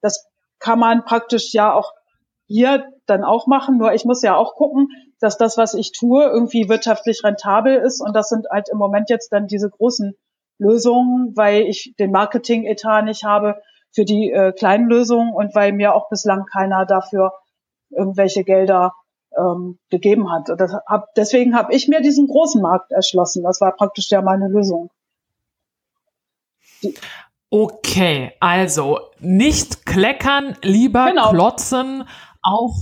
Das 0.00 0.28
kann 0.60 0.78
man 0.78 1.04
praktisch 1.04 1.52
ja 1.52 1.72
auch 1.72 1.92
hier 2.48 2.86
dann 3.06 3.22
auch 3.22 3.46
machen. 3.46 3.78
Nur 3.78 3.92
ich 3.92 4.04
muss 4.04 4.22
ja 4.22 4.34
auch 4.34 4.54
gucken, 4.54 4.88
dass 5.20 5.36
das, 5.36 5.56
was 5.56 5.74
ich 5.74 5.92
tue, 5.92 6.24
irgendwie 6.24 6.68
wirtschaftlich 6.68 7.22
rentabel 7.22 7.76
ist. 7.76 8.00
Und 8.00 8.14
das 8.16 8.28
sind 8.28 8.46
halt 8.50 8.68
im 8.70 8.78
Moment 8.78 9.10
jetzt 9.10 9.32
dann 9.32 9.46
diese 9.46 9.70
großen 9.70 10.16
Lösungen, 10.58 11.36
weil 11.36 11.62
ich 11.62 11.94
den 11.98 12.10
Marketing-Etat 12.10 13.02
nicht 13.02 13.24
habe 13.24 13.60
für 13.92 14.04
die 14.04 14.32
äh, 14.32 14.52
kleinen 14.52 14.88
Lösungen 14.88 15.32
und 15.32 15.54
weil 15.54 15.72
mir 15.72 15.94
auch 15.94 16.08
bislang 16.08 16.46
keiner 16.46 16.84
dafür 16.86 17.32
irgendwelche 17.90 18.44
Gelder 18.44 18.94
ähm, 19.36 19.78
gegeben 19.90 20.32
hat. 20.32 20.48
Hab, 20.86 21.14
deswegen 21.14 21.54
habe 21.54 21.74
ich 21.74 21.88
mir 21.88 22.00
diesen 22.00 22.26
großen 22.26 22.60
Markt 22.60 22.92
erschlossen. 22.92 23.44
Das 23.44 23.60
war 23.60 23.72
praktisch 23.76 24.10
ja 24.10 24.22
meine 24.22 24.48
Lösung. 24.48 24.90
Die 26.82 26.94
Okay, 27.50 28.32
also 28.40 29.00
nicht 29.20 29.86
kleckern, 29.86 30.56
lieber 30.62 31.06
genau. 31.06 31.30
klotzen, 31.30 32.04
auch 32.42 32.74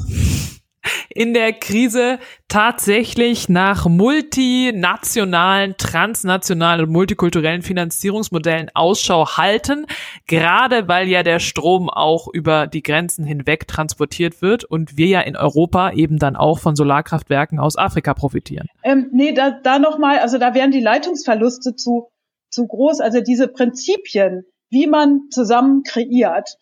in 1.17 1.35
der 1.35 1.53
Krise 1.53 2.19
tatsächlich 2.49 3.49
nach 3.49 3.87
multinationalen, 3.87 5.75
transnationalen 5.79 6.87
und 6.87 6.93
multikulturellen 6.93 7.63
Finanzierungsmodellen 7.63 8.71
Ausschau 8.75 9.37
halten, 9.37 9.87
gerade 10.27 10.89
weil 10.89 11.09
ja 11.09 11.23
der 11.23 11.39
Strom 11.39 11.89
auch 11.89 12.29
über 12.33 12.67
die 12.67 12.83
Grenzen 12.83 13.25
hinweg 13.25 13.67
transportiert 13.67 14.43
wird 14.43 14.65
und 14.65 14.97
wir 14.97 15.07
ja 15.07 15.21
in 15.21 15.37
Europa 15.37 15.93
eben 15.93 16.19
dann 16.19 16.37
auch 16.37 16.59
von 16.59 16.77
Solarkraftwerken 16.77 17.59
aus 17.59 17.77
Afrika 17.77 18.15
profitieren. 18.15 18.69
Ähm, 18.85 19.09
nee, 19.13 19.33
da, 19.33 19.51
da 19.51 19.79
nochmal, 19.79 20.19
also 20.19 20.39
da 20.39 20.55
wären 20.55 20.71
die 20.71 20.81
Leitungsverluste 20.81 21.75
zu, 21.75 22.11
zu 22.51 22.67
groß. 22.67 23.01
Also 23.01 23.21
diese 23.21 23.49
Prinzipien, 23.49 24.45
wie 24.71 24.87
man 24.87 25.23
zusammen 25.31 25.83
kreiert, 25.83 26.57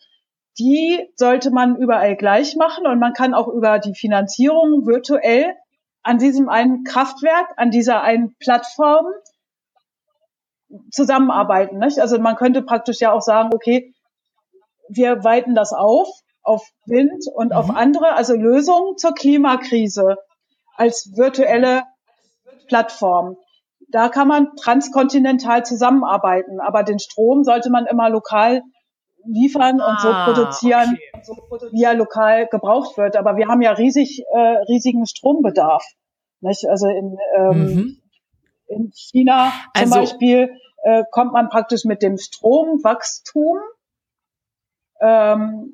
die 0.57 1.09
sollte 1.15 1.51
man 1.51 1.75
überall 1.75 2.15
gleich 2.15 2.55
machen 2.55 2.87
und 2.87 2.99
man 2.99 3.13
kann 3.13 3.33
auch 3.33 3.47
über 3.47 3.79
die 3.79 3.93
Finanzierung 3.93 4.85
virtuell 4.85 5.55
an 6.03 6.17
diesem 6.17 6.49
einen 6.49 6.83
Kraftwerk, 6.83 7.53
an 7.57 7.71
dieser 7.71 8.01
einen 8.01 8.35
Plattform 8.37 9.05
zusammenarbeiten. 10.91 11.79
Nicht? 11.79 11.99
Also 11.99 12.19
man 12.19 12.35
könnte 12.35 12.61
praktisch 12.61 12.99
ja 12.99 13.11
auch 13.11 13.21
sagen, 13.21 13.49
okay, 13.53 13.93
wir 14.87 15.23
weiten 15.23 15.55
das 15.55 15.73
auf 15.73 16.07
auf 16.45 16.69
Wind 16.85 17.25
und 17.33 17.47
mhm. 17.47 17.57
auf 17.57 17.69
andere, 17.71 18.13
also 18.13 18.35
Lösungen 18.35 18.97
zur 18.97 19.13
Klimakrise 19.13 20.17
als 20.75 21.11
virtuelle 21.15 21.83
Plattform. 22.67 23.37
Da 23.89 24.09
kann 24.09 24.27
man 24.27 24.55
transkontinental 24.55 25.65
zusammenarbeiten, 25.65 26.59
aber 26.59 26.83
den 26.83 26.99
Strom 26.99 27.43
sollte 27.43 27.69
man 27.69 27.85
immer 27.85 28.09
lokal 28.09 28.61
liefern 29.27 29.81
und 29.81 29.99
so 29.99 30.09
ah, 30.09 30.25
produzieren, 30.25 30.97
okay. 31.13 31.67
wie 31.71 31.83
er 31.83 31.93
lokal 31.93 32.47
gebraucht 32.47 32.97
wird. 32.97 33.15
Aber 33.15 33.37
wir 33.37 33.47
haben 33.47 33.61
ja 33.61 33.71
riesig, 33.71 34.23
äh, 34.31 34.37
riesigen 34.67 35.05
Strombedarf. 35.05 35.85
Nicht? 36.41 36.67
Also 36.69 36.87
in, 36.87 37.17
ähm, 37.37 37.65
mhm. 37.65 38.01
in 38.67 38.91
China 38.93 39.51
zum 39.75 39.83
also, 39.83 39.95
Beispiel 39.95 40.49
äh, 40.83 41.03
kommt 41.11 41.33
man 41.33 41.49
praktisch 41.49 41.85
mit 41.85 42.01
dem 42.01 42.17
Stromwachstum 42.17 43.57
ähm, 45.01 45.73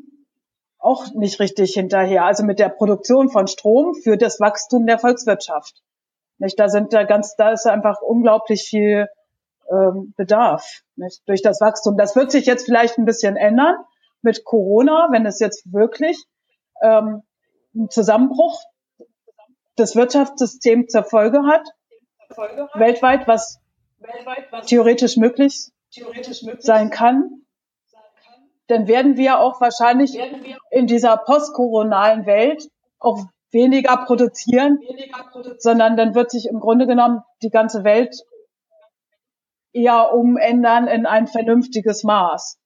auch 0.80 1.14
nicht 1.14 1.40
richtig 1.40 1.74
hinterher. 1.74 2.26
Also 2.26 2.44
mit 2.44 2.60
der 2.60 2.70
Produktion 2.70 3.30
von 3.30 3.48
Strom 3.48 3.94
für 3.94 4.18
das 4.18 4.40
Wachstum 4.40 4.86
der 4.88 5.00
Volkswirtschaft. 5.00 5.82
Nicht? 6.38 6.60
Da 6.60 6.70
sind 6.70 6.94
da 6.94 7.04
ganz, 7.04 7.36
da 7.36 7.52
ist 7.52 7.68
einfach 7.68 8.02
unglaublich 8.02 8.64
viel 8.64 9.08
ähm, 9.72 10.14
Bedarf 10.18 10.82
nicht? 10.96 11.22
durch 11.28 11.42
das 11.42 11.62
Wachstum. 11.62 11.98
Das 11.98 12.16
wird 12.16 12.32
sich 12.32 12.46
jetzt 12.46 12.66
vielleicht 12.66 12.98
ein 12.98 13.06
bisschen 13.06 13.36
ändern 13.36 13.76
mit 14.22 14.44
Corona, 14.44 15.08
wenn 15.12 15.26
es 15.26 15.40
jetzt 15.40 15.72
wirklich 15.72 16.24
ähm, 16.82 17.24
einen 17.74 17.90
Zusammenbruch 17.90 18.62
des 19.78 19.96
Wirtschaftssystems 19.96 20.92
zur 20.92 21.04
Folge 21.04 21.44
hat, 21.46 21.68
weltweit, 22.76 23.28
was 23.28 23.60
theoretisch 24.66 25.18
möglich, 25.18 25.72
sein 26.60 26.90
kann, 26.90 27.42
dann 28.68 28.88
werden 28.88 29.18
wir 29.18 29.40
auch 29.40 29.60
wahrscheinlich 29.60 30.18
in 30.70 30.88
dieser 30.88 31.18
postkoronalen 31.18 32.26
Welt 32.26 32.70
auch 33.00 33.26
weniger 33.52 33.98
produzieren, 34.06 34.80
sondern 35.58 35.98
dann 35.98 36.16
wird 36.16 36.32
sich 36.32 36.48
im 36.48 36.60
Grunde 36.60 36.88
genommen 36.88 37.22
die 37.42 37.50
ganze 37.50 37.84
Welt 37.84 38.16
eher 39.74 40.14
umändern 40.14 40.88
in 40.88 41.06
ein 41.06 41.28
vernünftiges 41.28 42.04
Maß. 42.04 42.60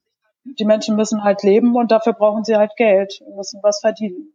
Die 0.44 0.64
Menschen 0.64 0.96
müssen 0.96 1.24
halt 1.24 1.42
leben 1.42 1.74
und 1.74 1.90
dafür 1.90 2.12
brauchen 2.12 2.44
sie 2.44 2.56
halt 2.56 2.76
Geld 2.76 3.20
müssen 3.34 3.60
was 3.62 3.80
verdienen. 3.80 4.32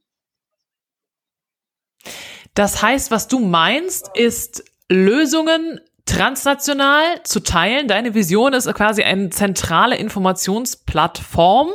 Das 2.54 2.82
heißt, 2.82 3.12
was 3.12 3.28
du 3.28 3.40
meinst, 3.40 4.12
ist 4.16 4.66
Lösungen 4.90 5.80
transnational 6.12 7.24
zu 7.24 7.42
teilen. 7.42 7.88
Deine 7.88 8.14
Vision 8.14 8.54
ist 8.54 8.72
quasi 8.74 9.04
eine 9.04 9.30
zentrale 9.30 9.96
Informationsplattform, 9.96 11.70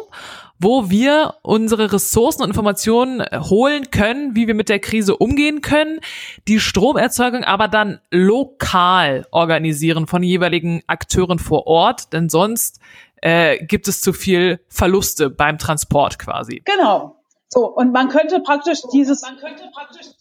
wo 0.59 0.91
wir 0.91 1.35
unsere 1.43 1.93
Ressourcen 1.93 2.43
und 2.43 2.51
Informationen 2.51 3.25
holen 3.35 3.91
können, 3.91 4.37
wie 4.37 4.47
wir 4.47 4.55
mit 4.55 4.69
der 4.69 4.79
Krise 4.79 5.17
umgehen 5.17 5.63
können, 5.63 6.01
die 6.49 6.61
Stromerzeugung 6.61 7.45
aber 7.45 7.69
dann 7.69 8.01
lokal 8.11 9.27
organisieren 9.31 10.07
von 10.07 10.23
jeweiligen 10.23 10.83
Akteuren 10.87 11.39
vor 11.39 11.67
Ort, 11.67 12.13
denn 12.13 12.29
sonst 12.29 12.81
äh, 13.23 13.65
gibt 13.65 13.89
es 13.89 14.01
zu 14.01 14.13
viel 14.13 14.61
Verluste 14.69 15.31
beim 15.31 15.59
Transport 15.59 16.19
quasi. 16.19 16.63
Genau. 16.65 17.17
So, 17.49 17.67
und 17.67 17.93
man 17.93 18.09
könnte 18.09 18.41
praktisch 18.41 18.81
dieses, 18.93 19.23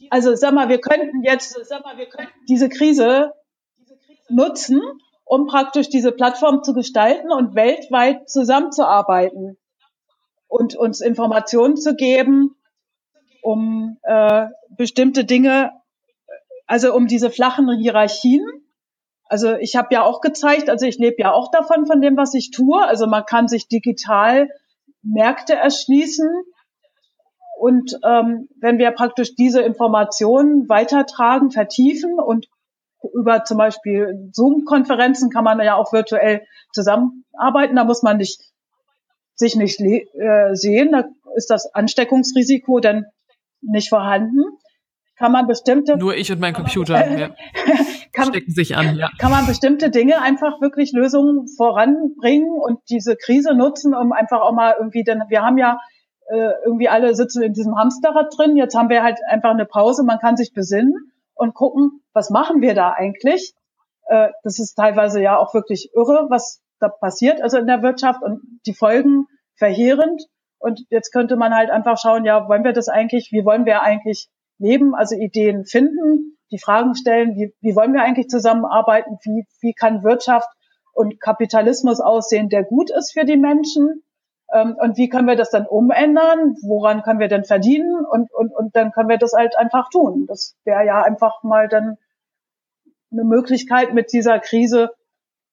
also 0.10 0.36
sag 0.36 0.54
mal, 0.54 0.70
wir 0.70 0.80
könnten 0.80 1.24
jetzt, 1.24 1.58
sag 1.68 1.84
mal, 1.84 1.98
wir 1.98 2.08
könnten 2.08 2.34
diese 2.48 2.70
Krise 2.70 3.34
nutzen, 4.30 4.82
um 5.24 5.48
praktisch 5.48 5.90
diese 5.90 6.12
Plattform 6.12 6.64
zu 6.64 6.74
gestalten 6.74 7.32
und 7.32 7.56
weltweit 7.56 8.30
zusammenzuarbeiten 8.30 9.58
und 10.48 10.76
uns 10.76 11.02
Informationen 11.02 11.78
zu 11.78 11.96
geben, 11.96 12.56
um 13.42 13.98
äh, 14.04 14.48
bestimmte 14.70 15.26
Dinge, 15.26 15.72
also 16.68 16.94
um 16.96 17.08
diese 17.08 17.30
flachen 17.30 17.70
Hierarchien. 17.78 18.46
Also 19.28 19.56
ich 19.56 19.76
habe 19.76 19.90
ja 19.92 20.04
auch 20.04 20.22
gezeigt, 20.22 20.70
also 20.70 20.86
ich 20.86 20.98
lebe 20.98 21.18
ja 21.20 21.32
auch 21.32 21.50
davon, 21.52 21.86
von 21.86 22.02
dem, 22.02 22.16
was 22.16 22.34
ich 22.36 22.52
tue. 22.52 22.80
Also 22.82 23.08
man 23.08 23.26
kann 23.26 23.48
sich 23.48 23.68
digital 23.68 24.50
Märkte 25.02 25.54
erschließen. 25.54 26.30
Und 27.60 27.98
ähm, 28.04 28.50
wenn 28.60 28.78
wir 28.78 28.92
praktisch 28.92 29.36
diese 29.36 29.62
Informationen 29.62 30.70
weitertragen, 30.70 31.52
vertiefen 31.52 32.20
und 32.20 32.48
über 33.14 33.44
zum 33.44 33.58
Beispiel 33.58 34.30
Zoom-Konferenzen 34.32 35.30
kann 35.30 35.44
man 35.44 35.60
ja 35.60 35.76
auch 35.76 35.94
virtuell 35.94 36.46
zusammenarbeiten. 36.74 37.76
Da 37.76 37.84
muss 37.84 38.04
man 38.04 38.18
nicht, 38.18 38.42
sich 39.36 39.56
nicht 39.56 39.80
äh, 39.80 40.54
sehen. 40.54 40.92
Da 40.92 41.06
ist 41.36 41.50
das 41.50 41.74
Ansteckungsrisiko 41.74 42.80
dann 42.80 43.06
nicht 43.62 43.90
vorhanden. 43.90 44.44
Kann 45.18 45.32
man 45.32 45.48
bestimmte. 45.48 45.98
Nur 45.98 46.16
ich 46.16 46.32
und 46.32 46.42
mein 46.42 46.54
Computer 46.54 46.94
man, 46.94 47.18
ja. 47.18 47.30
kann, 48.12 48.28
stecken 48.28 48.52
sich 48.52 48.76
an, 48.76 48.98
ja. 48.98 49.10
Kann 49.18 49.32
man 49.32 49.46
bestimmte 49.46 49.90
Dinge 49.90 50.22
einfach 50.22 50.60
wirklich 50.60 50.92
Lösungen 50.92 51.48
voranbringen 51.48 52.50
und 52.50 52.80
diese 52.90 53.16
Krise 53.16 53.56
nutzen, 53.56 53.94
um 53.94 54.12
einfach 54.12 54.42
auch 54.42 54.54
mal 54.54 54.76
irgendwie, 54.78 55.04
denn 55.04 55.24
wir 55.30 55.42
haben 55.42 55.58
ja 55.58 55.80
äh, 56.28 56.50
irgendwie 56.66 56.90
alle 56.90 57.16
sitzen 57.16 57.44
in 57.44 57.54
diesem 57.54 57.78
Hamsterrad 57.78 58.34
drin. 58.38 58.58
Jetzt 58.58 58.76
haben 58.76 58.90
wir 58.90 59.04
halt 59.04 59.20
einfach 59.30 59.52
eine 59.52 59.66
Pause. 59.66 60.04
Man 60.04 60.20
kann 60.20 60.36
sich 60.36 60.54
besinnen 60.54 61.14
und 61.36 61.54
gucken, 61.54 62.02
was 62.14 62.30
machen 62.30 62.62
wir 62.62 62.74
da 62.74 62.92
eigentlich? 62.92 63.54
Äh, 64.08 64.30
das 64.44 64.60
ist 64.60 64.76
teilweise 64.76 65.22
ja 65.22 65.38
auch 65.38 65.54
wirklich 65.54 65.92
irre, 65.94 66.28
was 66.30 66.62
da 66.80 66.90
passiert, 66.90 67.42
also 67.42 67.58
in 67.58 67.68
der 67.68 67.82
Wirtschaft 67.84 68.22
und 68.24 68.42
die 68.66 68.74
Folgen 68.74 69.28
verheerend. 69.56 70.24
Und 70.60 70.82
jetzt 70.90 71.12
könnte 71.12 71.36
man 71.36 71.54
halt 71.54 71.70
einfach 71.70 71.98
schauen, 71.98 72.26
ja, 72.26 72.48
wollen 72.48 72.64
wir 72.64 72.74
das 72.74 72.90
eigentlich, 72.90 73.30
wie 73.32 73.46
wollen 73.46 73.66
wir 73.66 73.82
eigentlich 73.82 74.30
leben, 74.58 74.96
also 74.96 75.16
Ideen 75.16 75.66
finden, 75.66 76.38
die 76.52 76.60
Fragen 76.60 76.96
stellen, 76.96 77.36
wie, 77.36 77.54
wie 77.62 77.76
wollen 77.76 77.94
wir 77.94 78.02
eigentlich 78.02 78.28
zusammenarbeiten, 78.28 79.18
wie, 79.24 79.46
wie 79.62 79.74
kann 79.74 80.04
Wirtschaft 80.04 80.48
und 80.94 81.20
Kapitalismus 81.20 82.00
aussehen, 82.00 82.50
der 82.50 82.64
gut 82.64 82.90
ist 82.90 83.12
für 83.14 83.26
die 83.26 83.38
Menschen 83.38 84.02
und 84.62 84.98
wie 84.98 85.10
können 85.10 85.28
wir 85.28 85.36
das 85.36 85.50
dann 85.50 85.66
umändern? 85.66 86.56
Woran 86.62 87.02
können 87.02 87.20
wir 87.20 87.28
denn 87.28 87.44
verdienen? 87.44 88.06
Und, 88.06 88.32
und, 88.34 88.56
und 88.56 88.76
dann 88.76 88.92
können 88.92 89.10
wir 89.10 89.18
das 89.18 89.34
halt 89.34 89.58
einfach 89.58 89.90
tun. 89.90 90.26
Das 90.28 90.56
wäre 90.64 90.86
ja 90.86 91.02
einfach 91.04 91.44
mal 91.44 91.68
dann 91.68 91.98
eine 93.12 93.24
Möglichkeit, 93.24 93.94
mit 93.94 94.14
dieser 94.14 94.40
Krise 94.40 94.92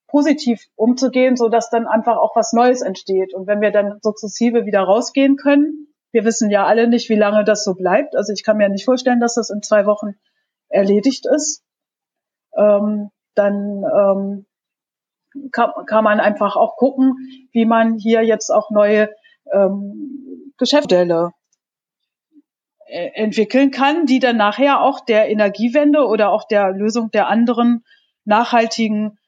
positiv 0.08 0.62
umzugehen, 0.76 1.36
so 1.36 1.48
dass 1.48 1.70
dann 1.70 1.86
einfach 1.86 2.16
auch 2.18 2.36
was 2.36 2.52
Neues 2.52 2.82
entsteht. 2.82 3.34
Und 3.34 3.46
wenn 3.46 3.60
wir 3.60 3.70
dann 3.70 3.98
sukzessive 4.02 4.66
wieder 4.66 4.82
rausgehen 4.82 5.36
können, 5.36 5.88
wir 6.12 6.24
wissen 6.24 6.50
ja 6.50 6.66
alle 6.66 6.86
nicht, 6.86 7.08
wie 7.08 7.16
lange 7.16 7.44
das 7.44 7.64
so 7.64 7.74
bleibt. 7.74 8.14
Also 8.14 8.32
ich 8.32 8.44
kann 8.44 8.58
mir 8.58 8.68
nicht 8.68 8.84
vorstellen, 8.84 9.20
dass 9.20 9.34
das 9.34 9.48
in 9.48 9.62
zwei 9.62 9.86
Wochen 9.86 10.14
erledigt 10.68 11.26
ist. 11.26 11.64
Ähm, 12.56 13.10
dann 13.34 13.82
ähm, 13.84 14.46
kann, 15.50 15.70
kann 15.86 16.04
man 16.04 16.20
einfach 16.20 16.56
auch 16.56 16.76
gucken, 16.76 17.14
wie 17.52 17.64
man 17.64 17.96
hier 17.96 18.22
jetzt 18.22 18.50
auch 18.50 18.70
neue 18.70 19.10
ähm, 19.52 20.52
Geschäftsmodelle 20.58 21.32
äh, 22.86 23.10
entwickeln 23.14 23.70
kann, 23.70 24.06
die 24.06 24.18
dann 24.18 24.36
nachher 24.36 24.82
auch 24.82 25.00
der 25.00 25.30
Energiewende 25.30 26.06
oder 26.06 26.30
auch 26.30 26.46
der 26.46 26.72
Lösung 26.72 27.10
der 27.10 27.28
anderen 27.28 27.84
nachhaltigen 28.24 29.18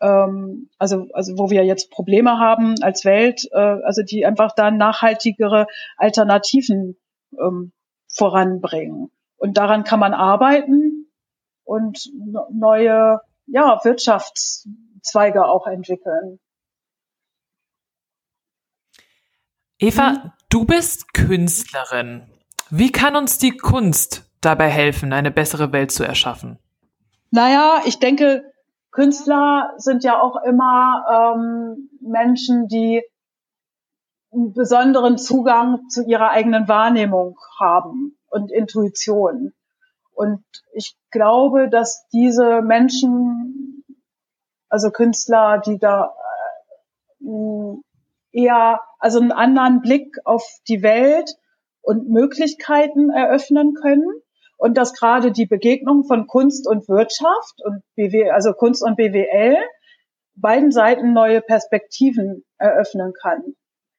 ähm, 0.00 0.68
also, 0.78 1.06
also 1.12 1.38
wo 1.38 1.50
wir 1.50 1.64
jetzt 1.64 1.90
Probleme 1.90 2.38
haben 2.38 2.74
als 2.82 3.04
Welt, 3.04 3.48
äh, 3.52 3.58
also 3.58 4.02
die 4.02 4.26
einfach 4.26 4.52
da 4.54 4.70
nachhaltigere 4.70 5.66
Alternativen 5.96 6.96
ähm, 7.40 7.72
voranbringen. 8.12 9.10
Und 9.36 9.56
daran 9.56 9.84
kann 9.84 10.00
man 10.00 10.12
arbeiten 10.12 11.06
und 11.64 12.10
neue 12.50 13.20
ja, 13.46 13.78
Wirtschaftszweige 15.02 15.44
auch 15.44 15.66
entwickeln. 15.66 16.38
Eva, 19.78 20.10
mhm. 20.10 20.32
du 20.48 20.64
bist 20.64 21.12
Künstlerin. 21.12 22.28
Wie 22.70 22.92
kann 22.92 23.16
uns 23.16 23.38
die 23.38 23.56
Kunst 23.56 24.24
dabei 24.40 24.68
helfen, 24.68 25.12
eine 25.12 25.30
bessere 25.30 25.72
Welt 25.72 25.92
zu 25.92 26.04
erschaffen? 26.04 26.58
Naja, 27.30 27.82
ich 27.86 27.98
denke, 27.98 28.44
Künstler 28.90 29.74
sind 29.76 30.04
ja 30.04 30.20
auch 30.20 30.36
immer 30.44 31.34
ähm, 31.36 31.90
Menschen, 32.00 32.68
die 32.68 33.02
einen 34.32 34.52
besonderen 34.52 35.18
Zugang 35.18 35.88
zu 35.88 36.04
ihrer 36.04 36.30
eigenen 36.30 36.68
Wahrnehmung 36.68 37.38
haben 37.58 38.18
und 38.28 38.50
Intuition. 38.50 39.52
Und 40.14 40.44
ich 40.74 40.96
glaube, 41.10 41.68
dass 41.68 42.06
diese 42.12 42.62
Menschen, 42.62 43.61
also 44.72 44.90
Künstler, 44.90 45.60
die 45.64 45.78
da 45.78 46.14
äh, 47.20 47.74
eher, 48.32 48.80
also 48.98 49.20
einen 49.20 49.30
anderen 49.30 49.82
Blick 49.82 50.16
auf 50.24 50.42
die 50.66 50.82
Welt 50.82 51.30
und 51.82 52.08
Möglichkeiten 52.08 53.10
eröffnen 53.10 53.74
können. 53.74 54.08
Und 54.56 54.78
dass 54.78 54.94
gerade 54.94 55.32
die 55.32 55.46
Begegnung 55.46 56.04
von 56.04 56.26
Kunst 56.26 56.68
und 56.68 56.88
Wirtschaft 56.88 57.60
und 57.64 57.82
BW, 57.96 58.30
also 58.30 58.52
Kunst 58.52 58.82
und 58.82 58.96
BWL 58.96 59.58
beiden 60.36 60.70
Seiten 60.70 61.12
neue 61.12 61.42
Perspektiven 61.42 62.44
eröffnen 62.58 63.12
kann. 63.20 63.42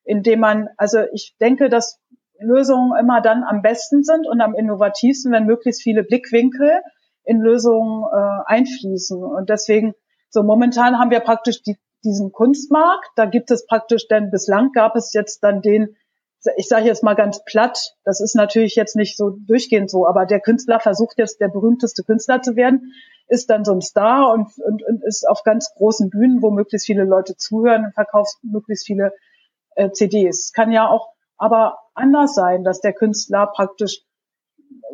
Indem 0.06 0.40
man, 0.40 0.70
also 0.78 1.02
ich 1.14 1.36
denke, 1.40 1.70
dass 1.70 2.00
Lösungen 2.40 2.98
immer 3.00 3.22
dann 3.22 3.44
am 3.44 3.62
besten 3.62 4.04
sind 4.04 4.26
und 4.26 4.42
am 4.42 4.56
innovativsten, 4.56 5.32
wenn 5.32 5.46
möglichst 5.46 5.84
viele 5.84 6.04
Blickwinkel 6.04 6.82
in 7.26 7.42
Lösungen 7.42 8.06
äh, 8.12 8.44
einfließen. 8.46 9.24
Und 9.24 9.50
deswegen, 9.50 9.94
so 10.34 10.42
momentan 10.42 10.98
haben 10.98 11.12
wir 11.12 11.20
praktisch 11.20 11.62
die, 11.62 11.78
diesen 12.04 12.32
Kunstmarkt. 12.32 13.12
Da 13.16 13.26
gibt 13.26 13.52
es 13.52 13.68
praktisch, 13.68 14.08
denn 14.08 14.32
bislang 14.32 14.72
gab 14.72 14.96
es 14.96 15.14
jetzt 15.14 15.44
dann 15.44 15.62
den, 15.62 15.96
ich 16.58 16.68
sage 16.68 16.88
jetzt 16.88 17.04
mal 17.04 17.14
ganz 17.14 17.44
platt, 17.46 17.96
das 18.04 18.20
ist 18.20 18.36
natürlich 18.36 18.76
jetzt 18.76 18.96
nicht 18.96 19.16
so 19.16 19.30
durchgehend 19.30 19.92
so, 19.92 20.08
aber 20.08 20.26
der 20.26 20.40
Künstler 20.40 20.80
versucht 20.80 21.20
jetzt 21.20 21.40
der 21.40 21.50
berühmteste 21.50 22.04
Künstler 22.04 22.42
zu 22.42 22.56
werden, 22.56 22.94
ist 23.28 23.52
dann 23.52 23.64
so 23.64 23.74
ein 23.74 23.82
Star 23.82 24.34
und, 24.34 24.48
und, 24.58 24.84
und 24.84 25.04
ist 25.04 25.30
auf 25.30 25.44
ganz 25.44 25.72
großen 25.76 26.10
Bühnen, 26.10 26.42
wo 26.42 26.50
möglichst 26.50 26.88
viele 26.88 27.04
Leute 27.04 27.38
zuhören 27.38 27.86
und 27.86 27.94
verkauft 27.94 28.38
möglichst 28.42 28.88
viele 28.88 29.14
äh, 29.76 29.92
CDs. 29.92 30.52
Kann 30.52 30.72
ja 30.72 30.90
auch 30.90 31.10
aber 31.38 31.78
anders 31.94 32.34
sein, 32.34 32.64
dass 32.64 32.82
der 32.82 32.94
Künstler 32.94 33.46
praktisch 33.46 34.02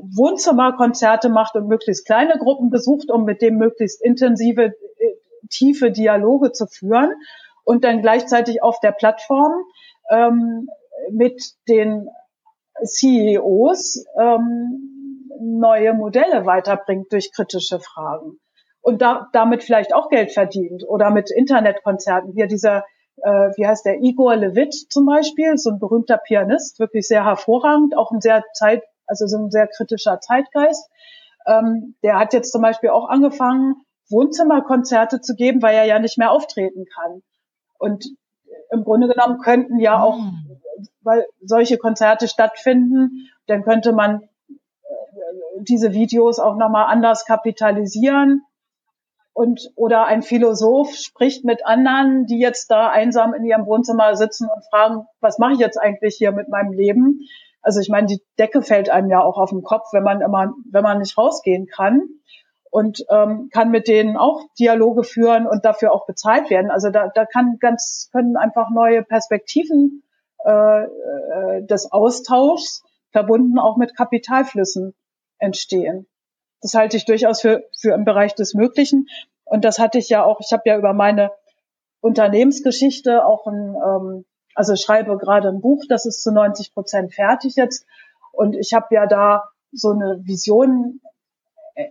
Wohnzimmerkonzerte 0.02 1.30
macht 1.30 1.56
und 1.56 1.68
möglichst 1.68 2.06
kleine 2.06 2.38
Gruppen 2.38 2.70
besucht, 2.70 3.10
um 3.10 3.24
mit 3.24 3.42
dem 3.42 3.58
möglichst 3.58 4.02
intensive, 4.02 4.74
tiefe 5.50 5.92
Dialoge 5.92 6.52
zu 6.52 6.68
führen 6.68 7.14
und 7.64 7.84
dann 7.84 8.02
gleichzeitig 8.02 8.64
auf 8.64 8.80
der 8.80 8.92
Plattform 8.92 9.54
ähm, 10.10 10.68
mit 11.12 11.42
den 11.68 12.08
CEOs 12.84 14.06
ähm, 14.20 15.30
neue 15.40 15.94
Modelle 15.94 16.46
weiterbringt 16.46 17.12
durch 17.12 17.32
kritische 17.34 17.80
Fragen 17.80 18.40
und 18.82 19.02
da, 19.02 19.28
damit 19.34 19.64
vielleicht 19.64 19.94
auch 19.94 20.10
Geld 20.10 20.32
verdient 20.32 20.84
oder 20.88 21.12
mit 21.12 21.32
Internetkonzerten. 21.32 22.34
Hier 22.34 22.48
dieser 22.48 22.84
äh, 23.24 23.52
wie 23.56 23.68
heißt 23.68 23.86
der, 23.86 24.02
Igor 24.02 24.36
Levit 24.36 24.74
zum 24.74 25.06
Beispiel, 25.06 25.58
so 25.58 25.72
ein 25.72 25.80
berühmter 25.80 26.18
Pianist, 26.18 26.80
wirklich 26.80 27.08
sehr 27.08 27.26
hervorragend, 27.26 27.98
auch 27.98 28.12
ein 28.12 28.22
sehr 28.22 28.44
Zeit, 28.54 28.84
also 29.08 29.28
so 29.28 29.38
ein 29.38 29.52
sehr 29.52 29.68
kritischer 29.68 30.20
Zeitgeist. 30.22 30.90
Ähm, 31.46 31.96
der 32.04 32.20
hat 32.20 32.34
jetzt 32.34 32.52
zum 32.52 32.62
Beispiel 32.62 32.90
auch 32.90 33.10
angefangen, 33.10 33.76
Wohnzimmerkonzerte 34.10 35.22
zu 35.22 35.36
geben, 35.36 35.62
weil 35.62 35.76
er 35.76 35.86
ja 35.86 36.00
nicht 36.00 36.18
mehr 36.18 36.32
auftreten 36.32 36.86
kann. 36.86 37.22
Und 37.78 38.06
im 38.72 38.84
Grunde 38.84 39.08
genommen 39.08 39.40
könnten 39.40 39.80
ja 39.80 40.02
auch, 40.02 40.18
hm. 40.18 40.62
weil 41.02 41.26
solche 41.42 41.78
Konzerte 41.78 42.28
stattfinden, 42.28 43.30
dann 43.48 43.64
könnte 43.64 43.94
man 43.94 44.22
äh, 44.22 44.54
diese 45.62 45.94
Videos 45.94 46.40
auch 46.40 46.56
nochmal 46.56 46.86
anders 46.88 47.26
kapitalisieren 47.26 48.44
und 49.34 49.72
oder 49.76 50.06
ein 50.06 50.22
Philosoph 50.22 50.94
spricht 50.96 51.46
mit 51.46 51.66
anderen, 51.66 52.26
die 52.26 52.40
jetzt 52.40 52.70
da 52.72 52.90
einsam 52.90 53.34
in 53.34 53.46
ihrem 53.46 53.66
Wohnzimmer 53.66 54.16
sitzen 54.16 54.50
und 54.54 54.66
fragen, 54.70 55.06
was 55.22 55.40
mache 55.40 55.54
ich 55.54 55.60
jetzt 55.60 55.78
eigentlich 55.78 56.16
hier 56.18 56.32
mit 56.32 56.50
meinem 56.50 56.74
Leben? 56.74 57.22
Also 57.62 57.80
ich 57.80 57.90
meine, 57.90 58.08
die 58.08 58.22
Decke 58.38 58.62
fällt 58.62 58.90
einem 58.90 59.10
ja 59.10 59.22
auch 59.22 59.38
auf 59.38 59.52
den 59.52 59.64
Kopf, 59.64 59.94
wenn 59.94 60.04
man 60.04 60.22
immer, 60.22 60.54
wenn 60.70 60.84
man 60.84 61.00
nicht 61.00 61.18
rausgehen 61.18 61.68
kann 61.68 62.02
und 62.70 63.04
ähm, 63.10 63.50
kann 63.52 63.72
mit 63.72 63.88
denen 63.88 64.18
auch 64.18 64.42
Dialoge 64.60 65.04
führen 65.04 65.48
und 65.48 65.66
dafür 65.66 65.94
auch 65.94 66.06
bezahlt 66.06 66.50
werden. 66.50 66.70
Also 66.72 66.90
da, 66.90 67.08
da 67.08 67.26
kann 67.26 67.58
ganz 67.60 68.10
können 68.12 68.38
einfach 68.38 68.70
neue 68.70 69.04
Perspektiven 69.04 70.04
äh, 70.46 70.84
äh 70.84 71.66
des 71.66 71.92
Austauschs 71.92 72.84
verbunden 73.12 73.58
auch 73.58 73.78
mit 73.78 73.96
Kapitalflüssen 73.96 74.94
entstehen. 75.40 76.08
Das 76.62 76.74
halte 76.74 76.98
ich 76.98 77.06
durchaus 77.06 77.42
für, 77.42 77.64
für 77.78 77.94
im 77.94 78.06
Bereich 78.06 78.36
des 78.36 78.54
Möglichen. 78.54 79.08
Und 79.46 79.66
das 79.66 79.80
hatte 79.80 79.98
ich 79.98 80.10
ja 80.10 80.24
auch, 80.24 80.40
ich 80.42 80.52
habe 80.52 80.64
ja 80.66 80.78
über 80.78 80.94
meine 80.94 81.32
Unternehmensgeschichte 82.02 83.26
auch 83.26 83.48
ein, 83.48 83.76
ähm, 83.76 84.26
also 84.54 84.76
schreibe 84.76 85.18
gerade 85.18 85.50
ein 85.50 85.62
Buch, 85.62 85.84
das 85.90 86.06
ist 86.06 86.22
zu 86.22 86.32
90 86.32 86.74
Prozent 86.74 87.14
fertig 87.14 87.56
jetzt. 87.56 87.86
Und 88.32 88.56
ich 88.56 88.74
habe 88.74 88.94
ja 88.94 89.08
da 89.08 89.50
so 89.72 89.92
eine 89.92 90.20
Vision 90.24 91.02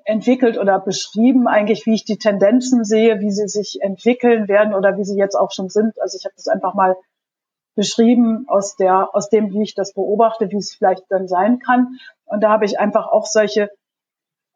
entwickelt 0.04 0.58
oder 0.58 0.78
beschrieben, 0.78 1.48
eigentlich, 1.48 1.86
wie 1.86 1.94
ich 1.94 2.04
die 2.04 2.18
Tendenzen 2.18 2.84
sehe, 2.84 3.20
wie 3.20 3.30
sie 3.30 3.48
sich 3.48 3.78
entwickeln 3.80 4.48
werden 4.48 4.74
oder 4.74 4.96
wie 4.98 5.04
sie 5.04 5.16
jetzt 5.16 5.34
auch 5.34 5.52
schon 5.52 5.68
sind. 5.68 6.00
Also 6.00 6.18
ich 6.18 6.24
habe 6.24 6.34
das 6.36 6.48
einfach 6.48 6.74
mal 6.74 6.96
beschrieben 7.74 8.44
aus 8.48 8.76
der, 8.76 9.14
aus 9.14 9.30
dem, 9.30 9.52
wie 9.52 9.62
ich 9.62 9.74
das 9.74 9.94
beobachte, 9.94 10.50
wie 10.50 10.56
es 10.56 10.74
vielleicht 10.74 11.04
dann 11.10 11.28
sein 11.28 11.58
kann. 11.60 11.98
Und 12.24 12.42
da 12.42 12.50
habe 12.50 12.64
ich 12.64 12.78
einfach 12.78 13.06
auch 13.06 13.24
solche 13.24 13.70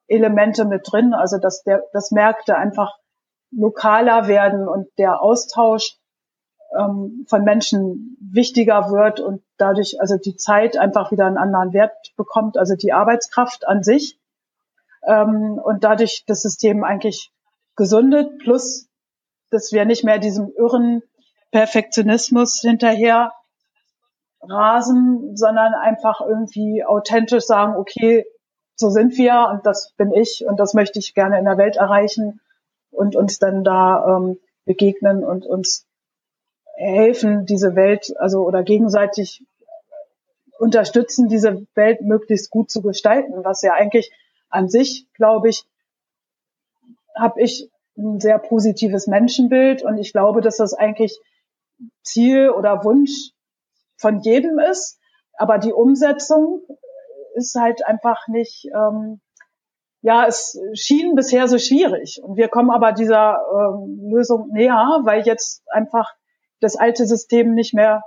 Elemente 0.09 0.65
mit 0.65 0.83
drin, 0.91 1.15
also 1.15 1.39
dass 1.39 1.63
der, 1.63 1.85
dass 1.93 2.11
Märkte 2.11 2.57
einfach 2.57 2.99
lokaler 3.53 4.29
werden 4.29 4.69
und 4.69 4.89
der 4.99 5.23
Austausch 5.23 5.97
ähm, 6.77 7.25
von 7.29 7.45
Menschen 7.45 8.17
wichtiger 8.21 8.91
wird 8.91 9.21
und 9.21 9.43
dadurch 9.57 10.01
also 10.01 10.17
die 10.17 10.37
Zeit 10.37 10.77
einfach 10.77 11.13
wieder 11.13 11.27
einen 11.27 11.39
anderen 11.39 11.73
Wert 11.73 11.95
bekommt, 12.17 12.59
also 12.59 12.75
die 12.75 12.93
Arbeitskraft 12.93 13.67
an 13.67 13.83
sich 13.83 14.19
ähm, 15.07 15.61
und 15.63 15.85
dadurch 15.85 16.25
das 16.27 16.43
System 16.43 16.85
eigentlich 16.85 17.33
gesundet, 17.77 18.39
plus 18.39 18.89
dass 19.51 19.73
wir 19.73 19.85
nicht 19.85 20.05
mehr 20.05 20.19
diesem 20.19 20.51
irren 20.57 21.03
Perfektionismus 21.51 22.61
hinterher 22.61 23.33
rasen, 24.41 25.37
sondern 25.37 25.75
einfach 25.75 26.21
irgendwie 26.21 26.85
authentisch 26.85 27.45
sagen, 27.45 27.77
okay, 27.77 28.25
so 28.75 28.89
sind 28.89 29.17
wir 29.17 29.49
und 29.53 29.67
das 29.67 29.93
bin 29.97 30.13
ich 30.13 30.45
und 30.47 30.59
das 30.59 30.75
möchte 30.75 30.99
ich 30.99 31.15
gerne 31.15 31.39
in 31.39 31.45
der 31.45 31.59
Welt 31.59 31.77
erreichen 31.77 32.41
und 32.91 33.15
uns 33.15 33.39
dann 33.39 33.63
da 33.63 34.17
ähm, 34.17 34.39
begegnen 34.65 35.25
und 35.25 35.47
uns 35.47 35.87
helfen, 36.75 37.45
diese 37.47 37.77
Welt, 37.77 38.15
also 38.19 38.41
oder 38.41 38.63
gegenseitig 38.63 39.45
unterstützen, 40.59 41.29
diese 41.29 41.67
Welt 41.75 42.01
möglichst 42.01 42.51
gut 42.51 42.71
zu 42.71 42.83
gestalten, 42.83 43.45
was 43.45 43.63
ja 43.63 43.75
eigentlich 43.75 44.11
an 44.53 44.69
sich, 44.69 45.07
glaube 45.15 45.49
ich, 45.49 45.65
habe 47.17 47.41
ich 47.41 47.71
ein 47.97 48.21
sehr 48.21 48.39
positives 48.39 49.07
Menschenbild 49.07 49.83
und 49.83 49.99
ich 49.99 50.13
glaube, 50.13 50.41
dass 50.41 50.57
das 50.57 50.75
eigentlich 50.75 51.19
Ziel 52.03 52.51
oder 52.51 52.85
Wunsch 52.85 53.33
von 53.97 54.21
jedem 54.21 54.59
ist. 54.59 54.99
Aber 55.35 55.59
die 55.59 55.73
Umsetzung 55.73 56.63
ist 57.35 57.55
halt 57.55 57.87
einfach 57.87 58.29
nicht, 58.29 58.67
ähm, 58.75 59.21
ja, 60.03 60.27
es 60.27 60.59
schien 60.75 61.15
bisher 61.15 61.49
so 61.49 61.59
schwierig. 61.59 62.21
Und 62.23 62.37
wir 62.37 62.49
kommen 62.49 62.71
aber 62.71 62.93
dieser 62.93 63.39
ähm, 63.53 64.11
Lösung 64.11 64.49
näher, 64.53 65.01
weil 65.05 65.23
jetzt 65.23 65.63
einfach 65.69 66.13
das 66.61 66.77
alte 66.77 67.07
System 67.07 67.55
nicht 67.55 67.75
mehr 67.75 68.03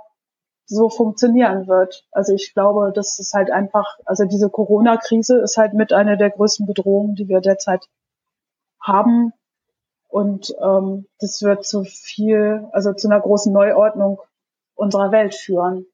so 0.66 0.88
funktionieren 0.88 1.68
wird. 1.68 2.04
Also 2.10 2.34
ich 2.34 2.52
glaube, 2.52 2.92
das 2.92 3.18
ist 3.18 3.32
halt 3.32 3.50
einfach, 3.50 3.98
also 4.04 4.24
diese 4.24 4.50
Corona-Krise 4.50 5.38
ist 5.38 5.56
halt 5.56 5.74
mit 5.74 5.92
einer 5.92 6.16
der 6.16 6.30
größten 6.30 6.66
Bedrohungen, 6.66 7.14
die 7.14 7.28
wir 7.28 7.40
derzeit 7.40 7.86
haben. 8.80 9.32
Und 10.08 10.54
ähm, 10.60 11.06
das 11.20 11.42
wird 11.42 11.64
zu 11.64 11.84
viel, 11.84 12.68
also 12.72 12.92
zu 12.92 13.08
einer 13.08 13.20
großen 13.20 13.52
Neuordnung 13.52 14.20
unserer 14.74 15.12
Welt 15.12 15.34
führen. 15.34 15.86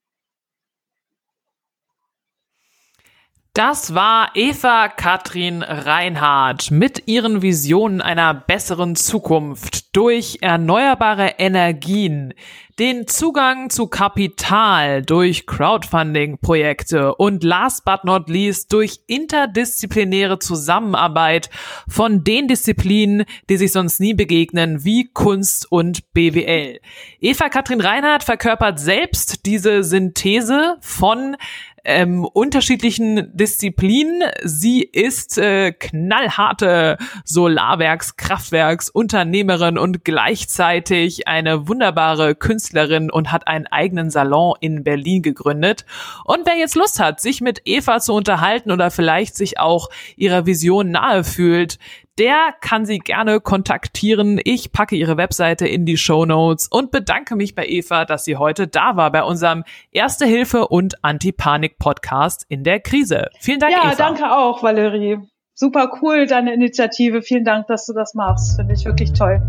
Das 3.55 3.95
war 3.95 4.31
Eva 4.33 4.89
Katrin 4.89 5.63
Reinhardt 5.63 6.71
mit 6.71 7.07
ihren 7.07 7.43
Visionen 7.43 8.01
einer 8.01 8.33
besseren 8.33 8.97
Zukunft 8.97 9.95
durch 9.95 10.39
erneuerbare 10.41 11.35
Energien, 11.37 12.33
den 12.79 13.07
Zugang 13.07 13.69
zu 13.69 13.89
Kapital 13.89 15.03
durch 15.03 15.47
Crowdfunding-Projekte 15.47 17.15
und 17.15 17.45
last 17.45 17.85
but 17.85 18.05
not 18.05 18.31
least 18.31 18.73
durch 18.73 19.01
interdisziplinäre 19.07 20.39
Zusammenarbeit 20.39 21.51
von 21.87 22.25
den 22.25 22.49
Disziplinen, 22.49 23.27
die 23.51 23.59
sich 23.59 23.73
sonst 23.73 24.01
nie 24.01 24.15
begegnen, 24.15 24.83
wie 24.85 25.11
Kunst 25.13 25.71
und 25.71 26.15
BWL. 26.15 26.81
Eva 27.21 27.51
Katrin 27.51 27.83
Reinhardt 27.83 28.25
verkörpert 28.25 28.81
selbst 28.81 29.45
diese 29.45 29.85
Synthese 29.85 30.79
von 30.81 31.37
ähm, 31.85 32.25
unterschiedlichen 32.25 33.31
Disziplinen. 33.37 34.23
Sie 34.45 34.83
ist 34.83 35.39
äh, 35.39 35.73
knallharte 35.73 36.99
Solarwerks, 37.25 38.17
Kraftwerks, 38.17 38.89
Unternehmerin 38.91 39.79
und 39.79 40.05
gleichzeitig 40.05 41.29
eine 41.29 41.69
wunderbare 41.69 42.35
Künstlerin 42.35 43.11
und 43.11 43.33
hat 43.33 43.49
einen 43.49 43.67
eigenen 43.67 44.11
Salon 44.11 44.55
in 44.61 44.85
Berlin 44.85 45.23
gegründet. 45.23 45.85
Und 46.25 46.47
wer 46.47 46.57
jetzt 46.57 46.77
Lust 46.77 47.01
hat, 47.01 47.21
sich 47.21 47.41
mit 47.41 47.63
Eva 47.65 48.01
zu 48.01 48.13
unterhalten 48.15 48.71
oder 48.71 48.91
vielleicht 48.91 49.37
sich 49.37 49.59
auch 49.59 49.89
ihrer 50.17 50.47
Vision 50.47 50.91
nahe 50.91 51.25
fühlt, 51.25 51.79
der 52.19 52.55
kann 52.61 52.85
sie 52.85 52.99
gerne 52.99 53.41
kontaktieren. 53.41 54.39
Ich 54.45 54.73
packe 54.73 54.97
ihre 54.97 55.17
Webseite 55.17 55.67
in 55.67 55.87
die 55.87 55.97
Show 55.97 56.27
Notes 56.27 56.69
und 56.69 56.91
bedanke 56.91 57.37
mich 57.37 57.55
bei 57.55 57.67
Eva, 57.67 58.05
dass 58.05 58.25
sie 58.25 58.37
heute 58.37 58.69
da 58.69 58.97
war 58.97 59.11
bei 59.11 59.23
unserem 59.23 59.65
Erste 59.91 60.27
Hilfe 60.27 60.69
und 60.69 61.03
Anti-Panik 61.03 61.79
Podcast 61.79 62.45
in 62.49 62.65
der 62.65 62.81
Krise. 62.81 63.29
Vielen 63.41 63.61
Dank, 63.61 63.73
ja, 63.73 63.79
Eva. 63.79 63.91
Ja, 63.91 63.97
danke 63.97 64.31
auch, 64.31 64.63
Valerie. 64.63 65.19
Super 65.55 65.91
cool, 66.03 66.27
deine 66.27 66.53
Initiative. 66.53 67.23
Vielen 67.23 67.45
Dank, 67.45 67.67
dass 67.69 67.87
du 67.87 67.95
das 67.95 68.15
machst. 68.15 68.57
Finde 68.57 68.75
ich 68.75 68.85
wirklich 68.85 69.13
toll. 69.13 69.41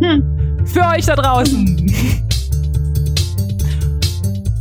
Hm. 0.00 0.66
Für 0.66 0.88
euch 0.88 1.04
da 1.06 1.14
draußen. 1.14 1.76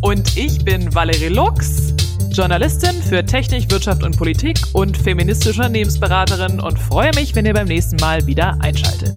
Und 0.01 0.35
ich 0.35 0.65
bin 0.65 0.93
Valerie 0.93 1.29
Lux. 1.29 1.93
Journalistin 2.33 2.99
für 3.03 3.23
Technik, 3.23 3.69
Wirtschaft 3.69 4.01
und 4.01 4.17
Politik 4.17 4.59
und 4.73 4.97
feministische 4.97 5.59
Unternehmensberaterin 5.59 6.59
und 6.59 6.79
freue 6.79 7.11
mich, 7.13 7.35
wenn 7.35 7.45
ihr 7.45 7.53
beim 7.53 7.67
nächsten 7.67 7.97
Mal 7.97 8.25
wieder 8.25 8.57
einschaltet. 8.59 9.11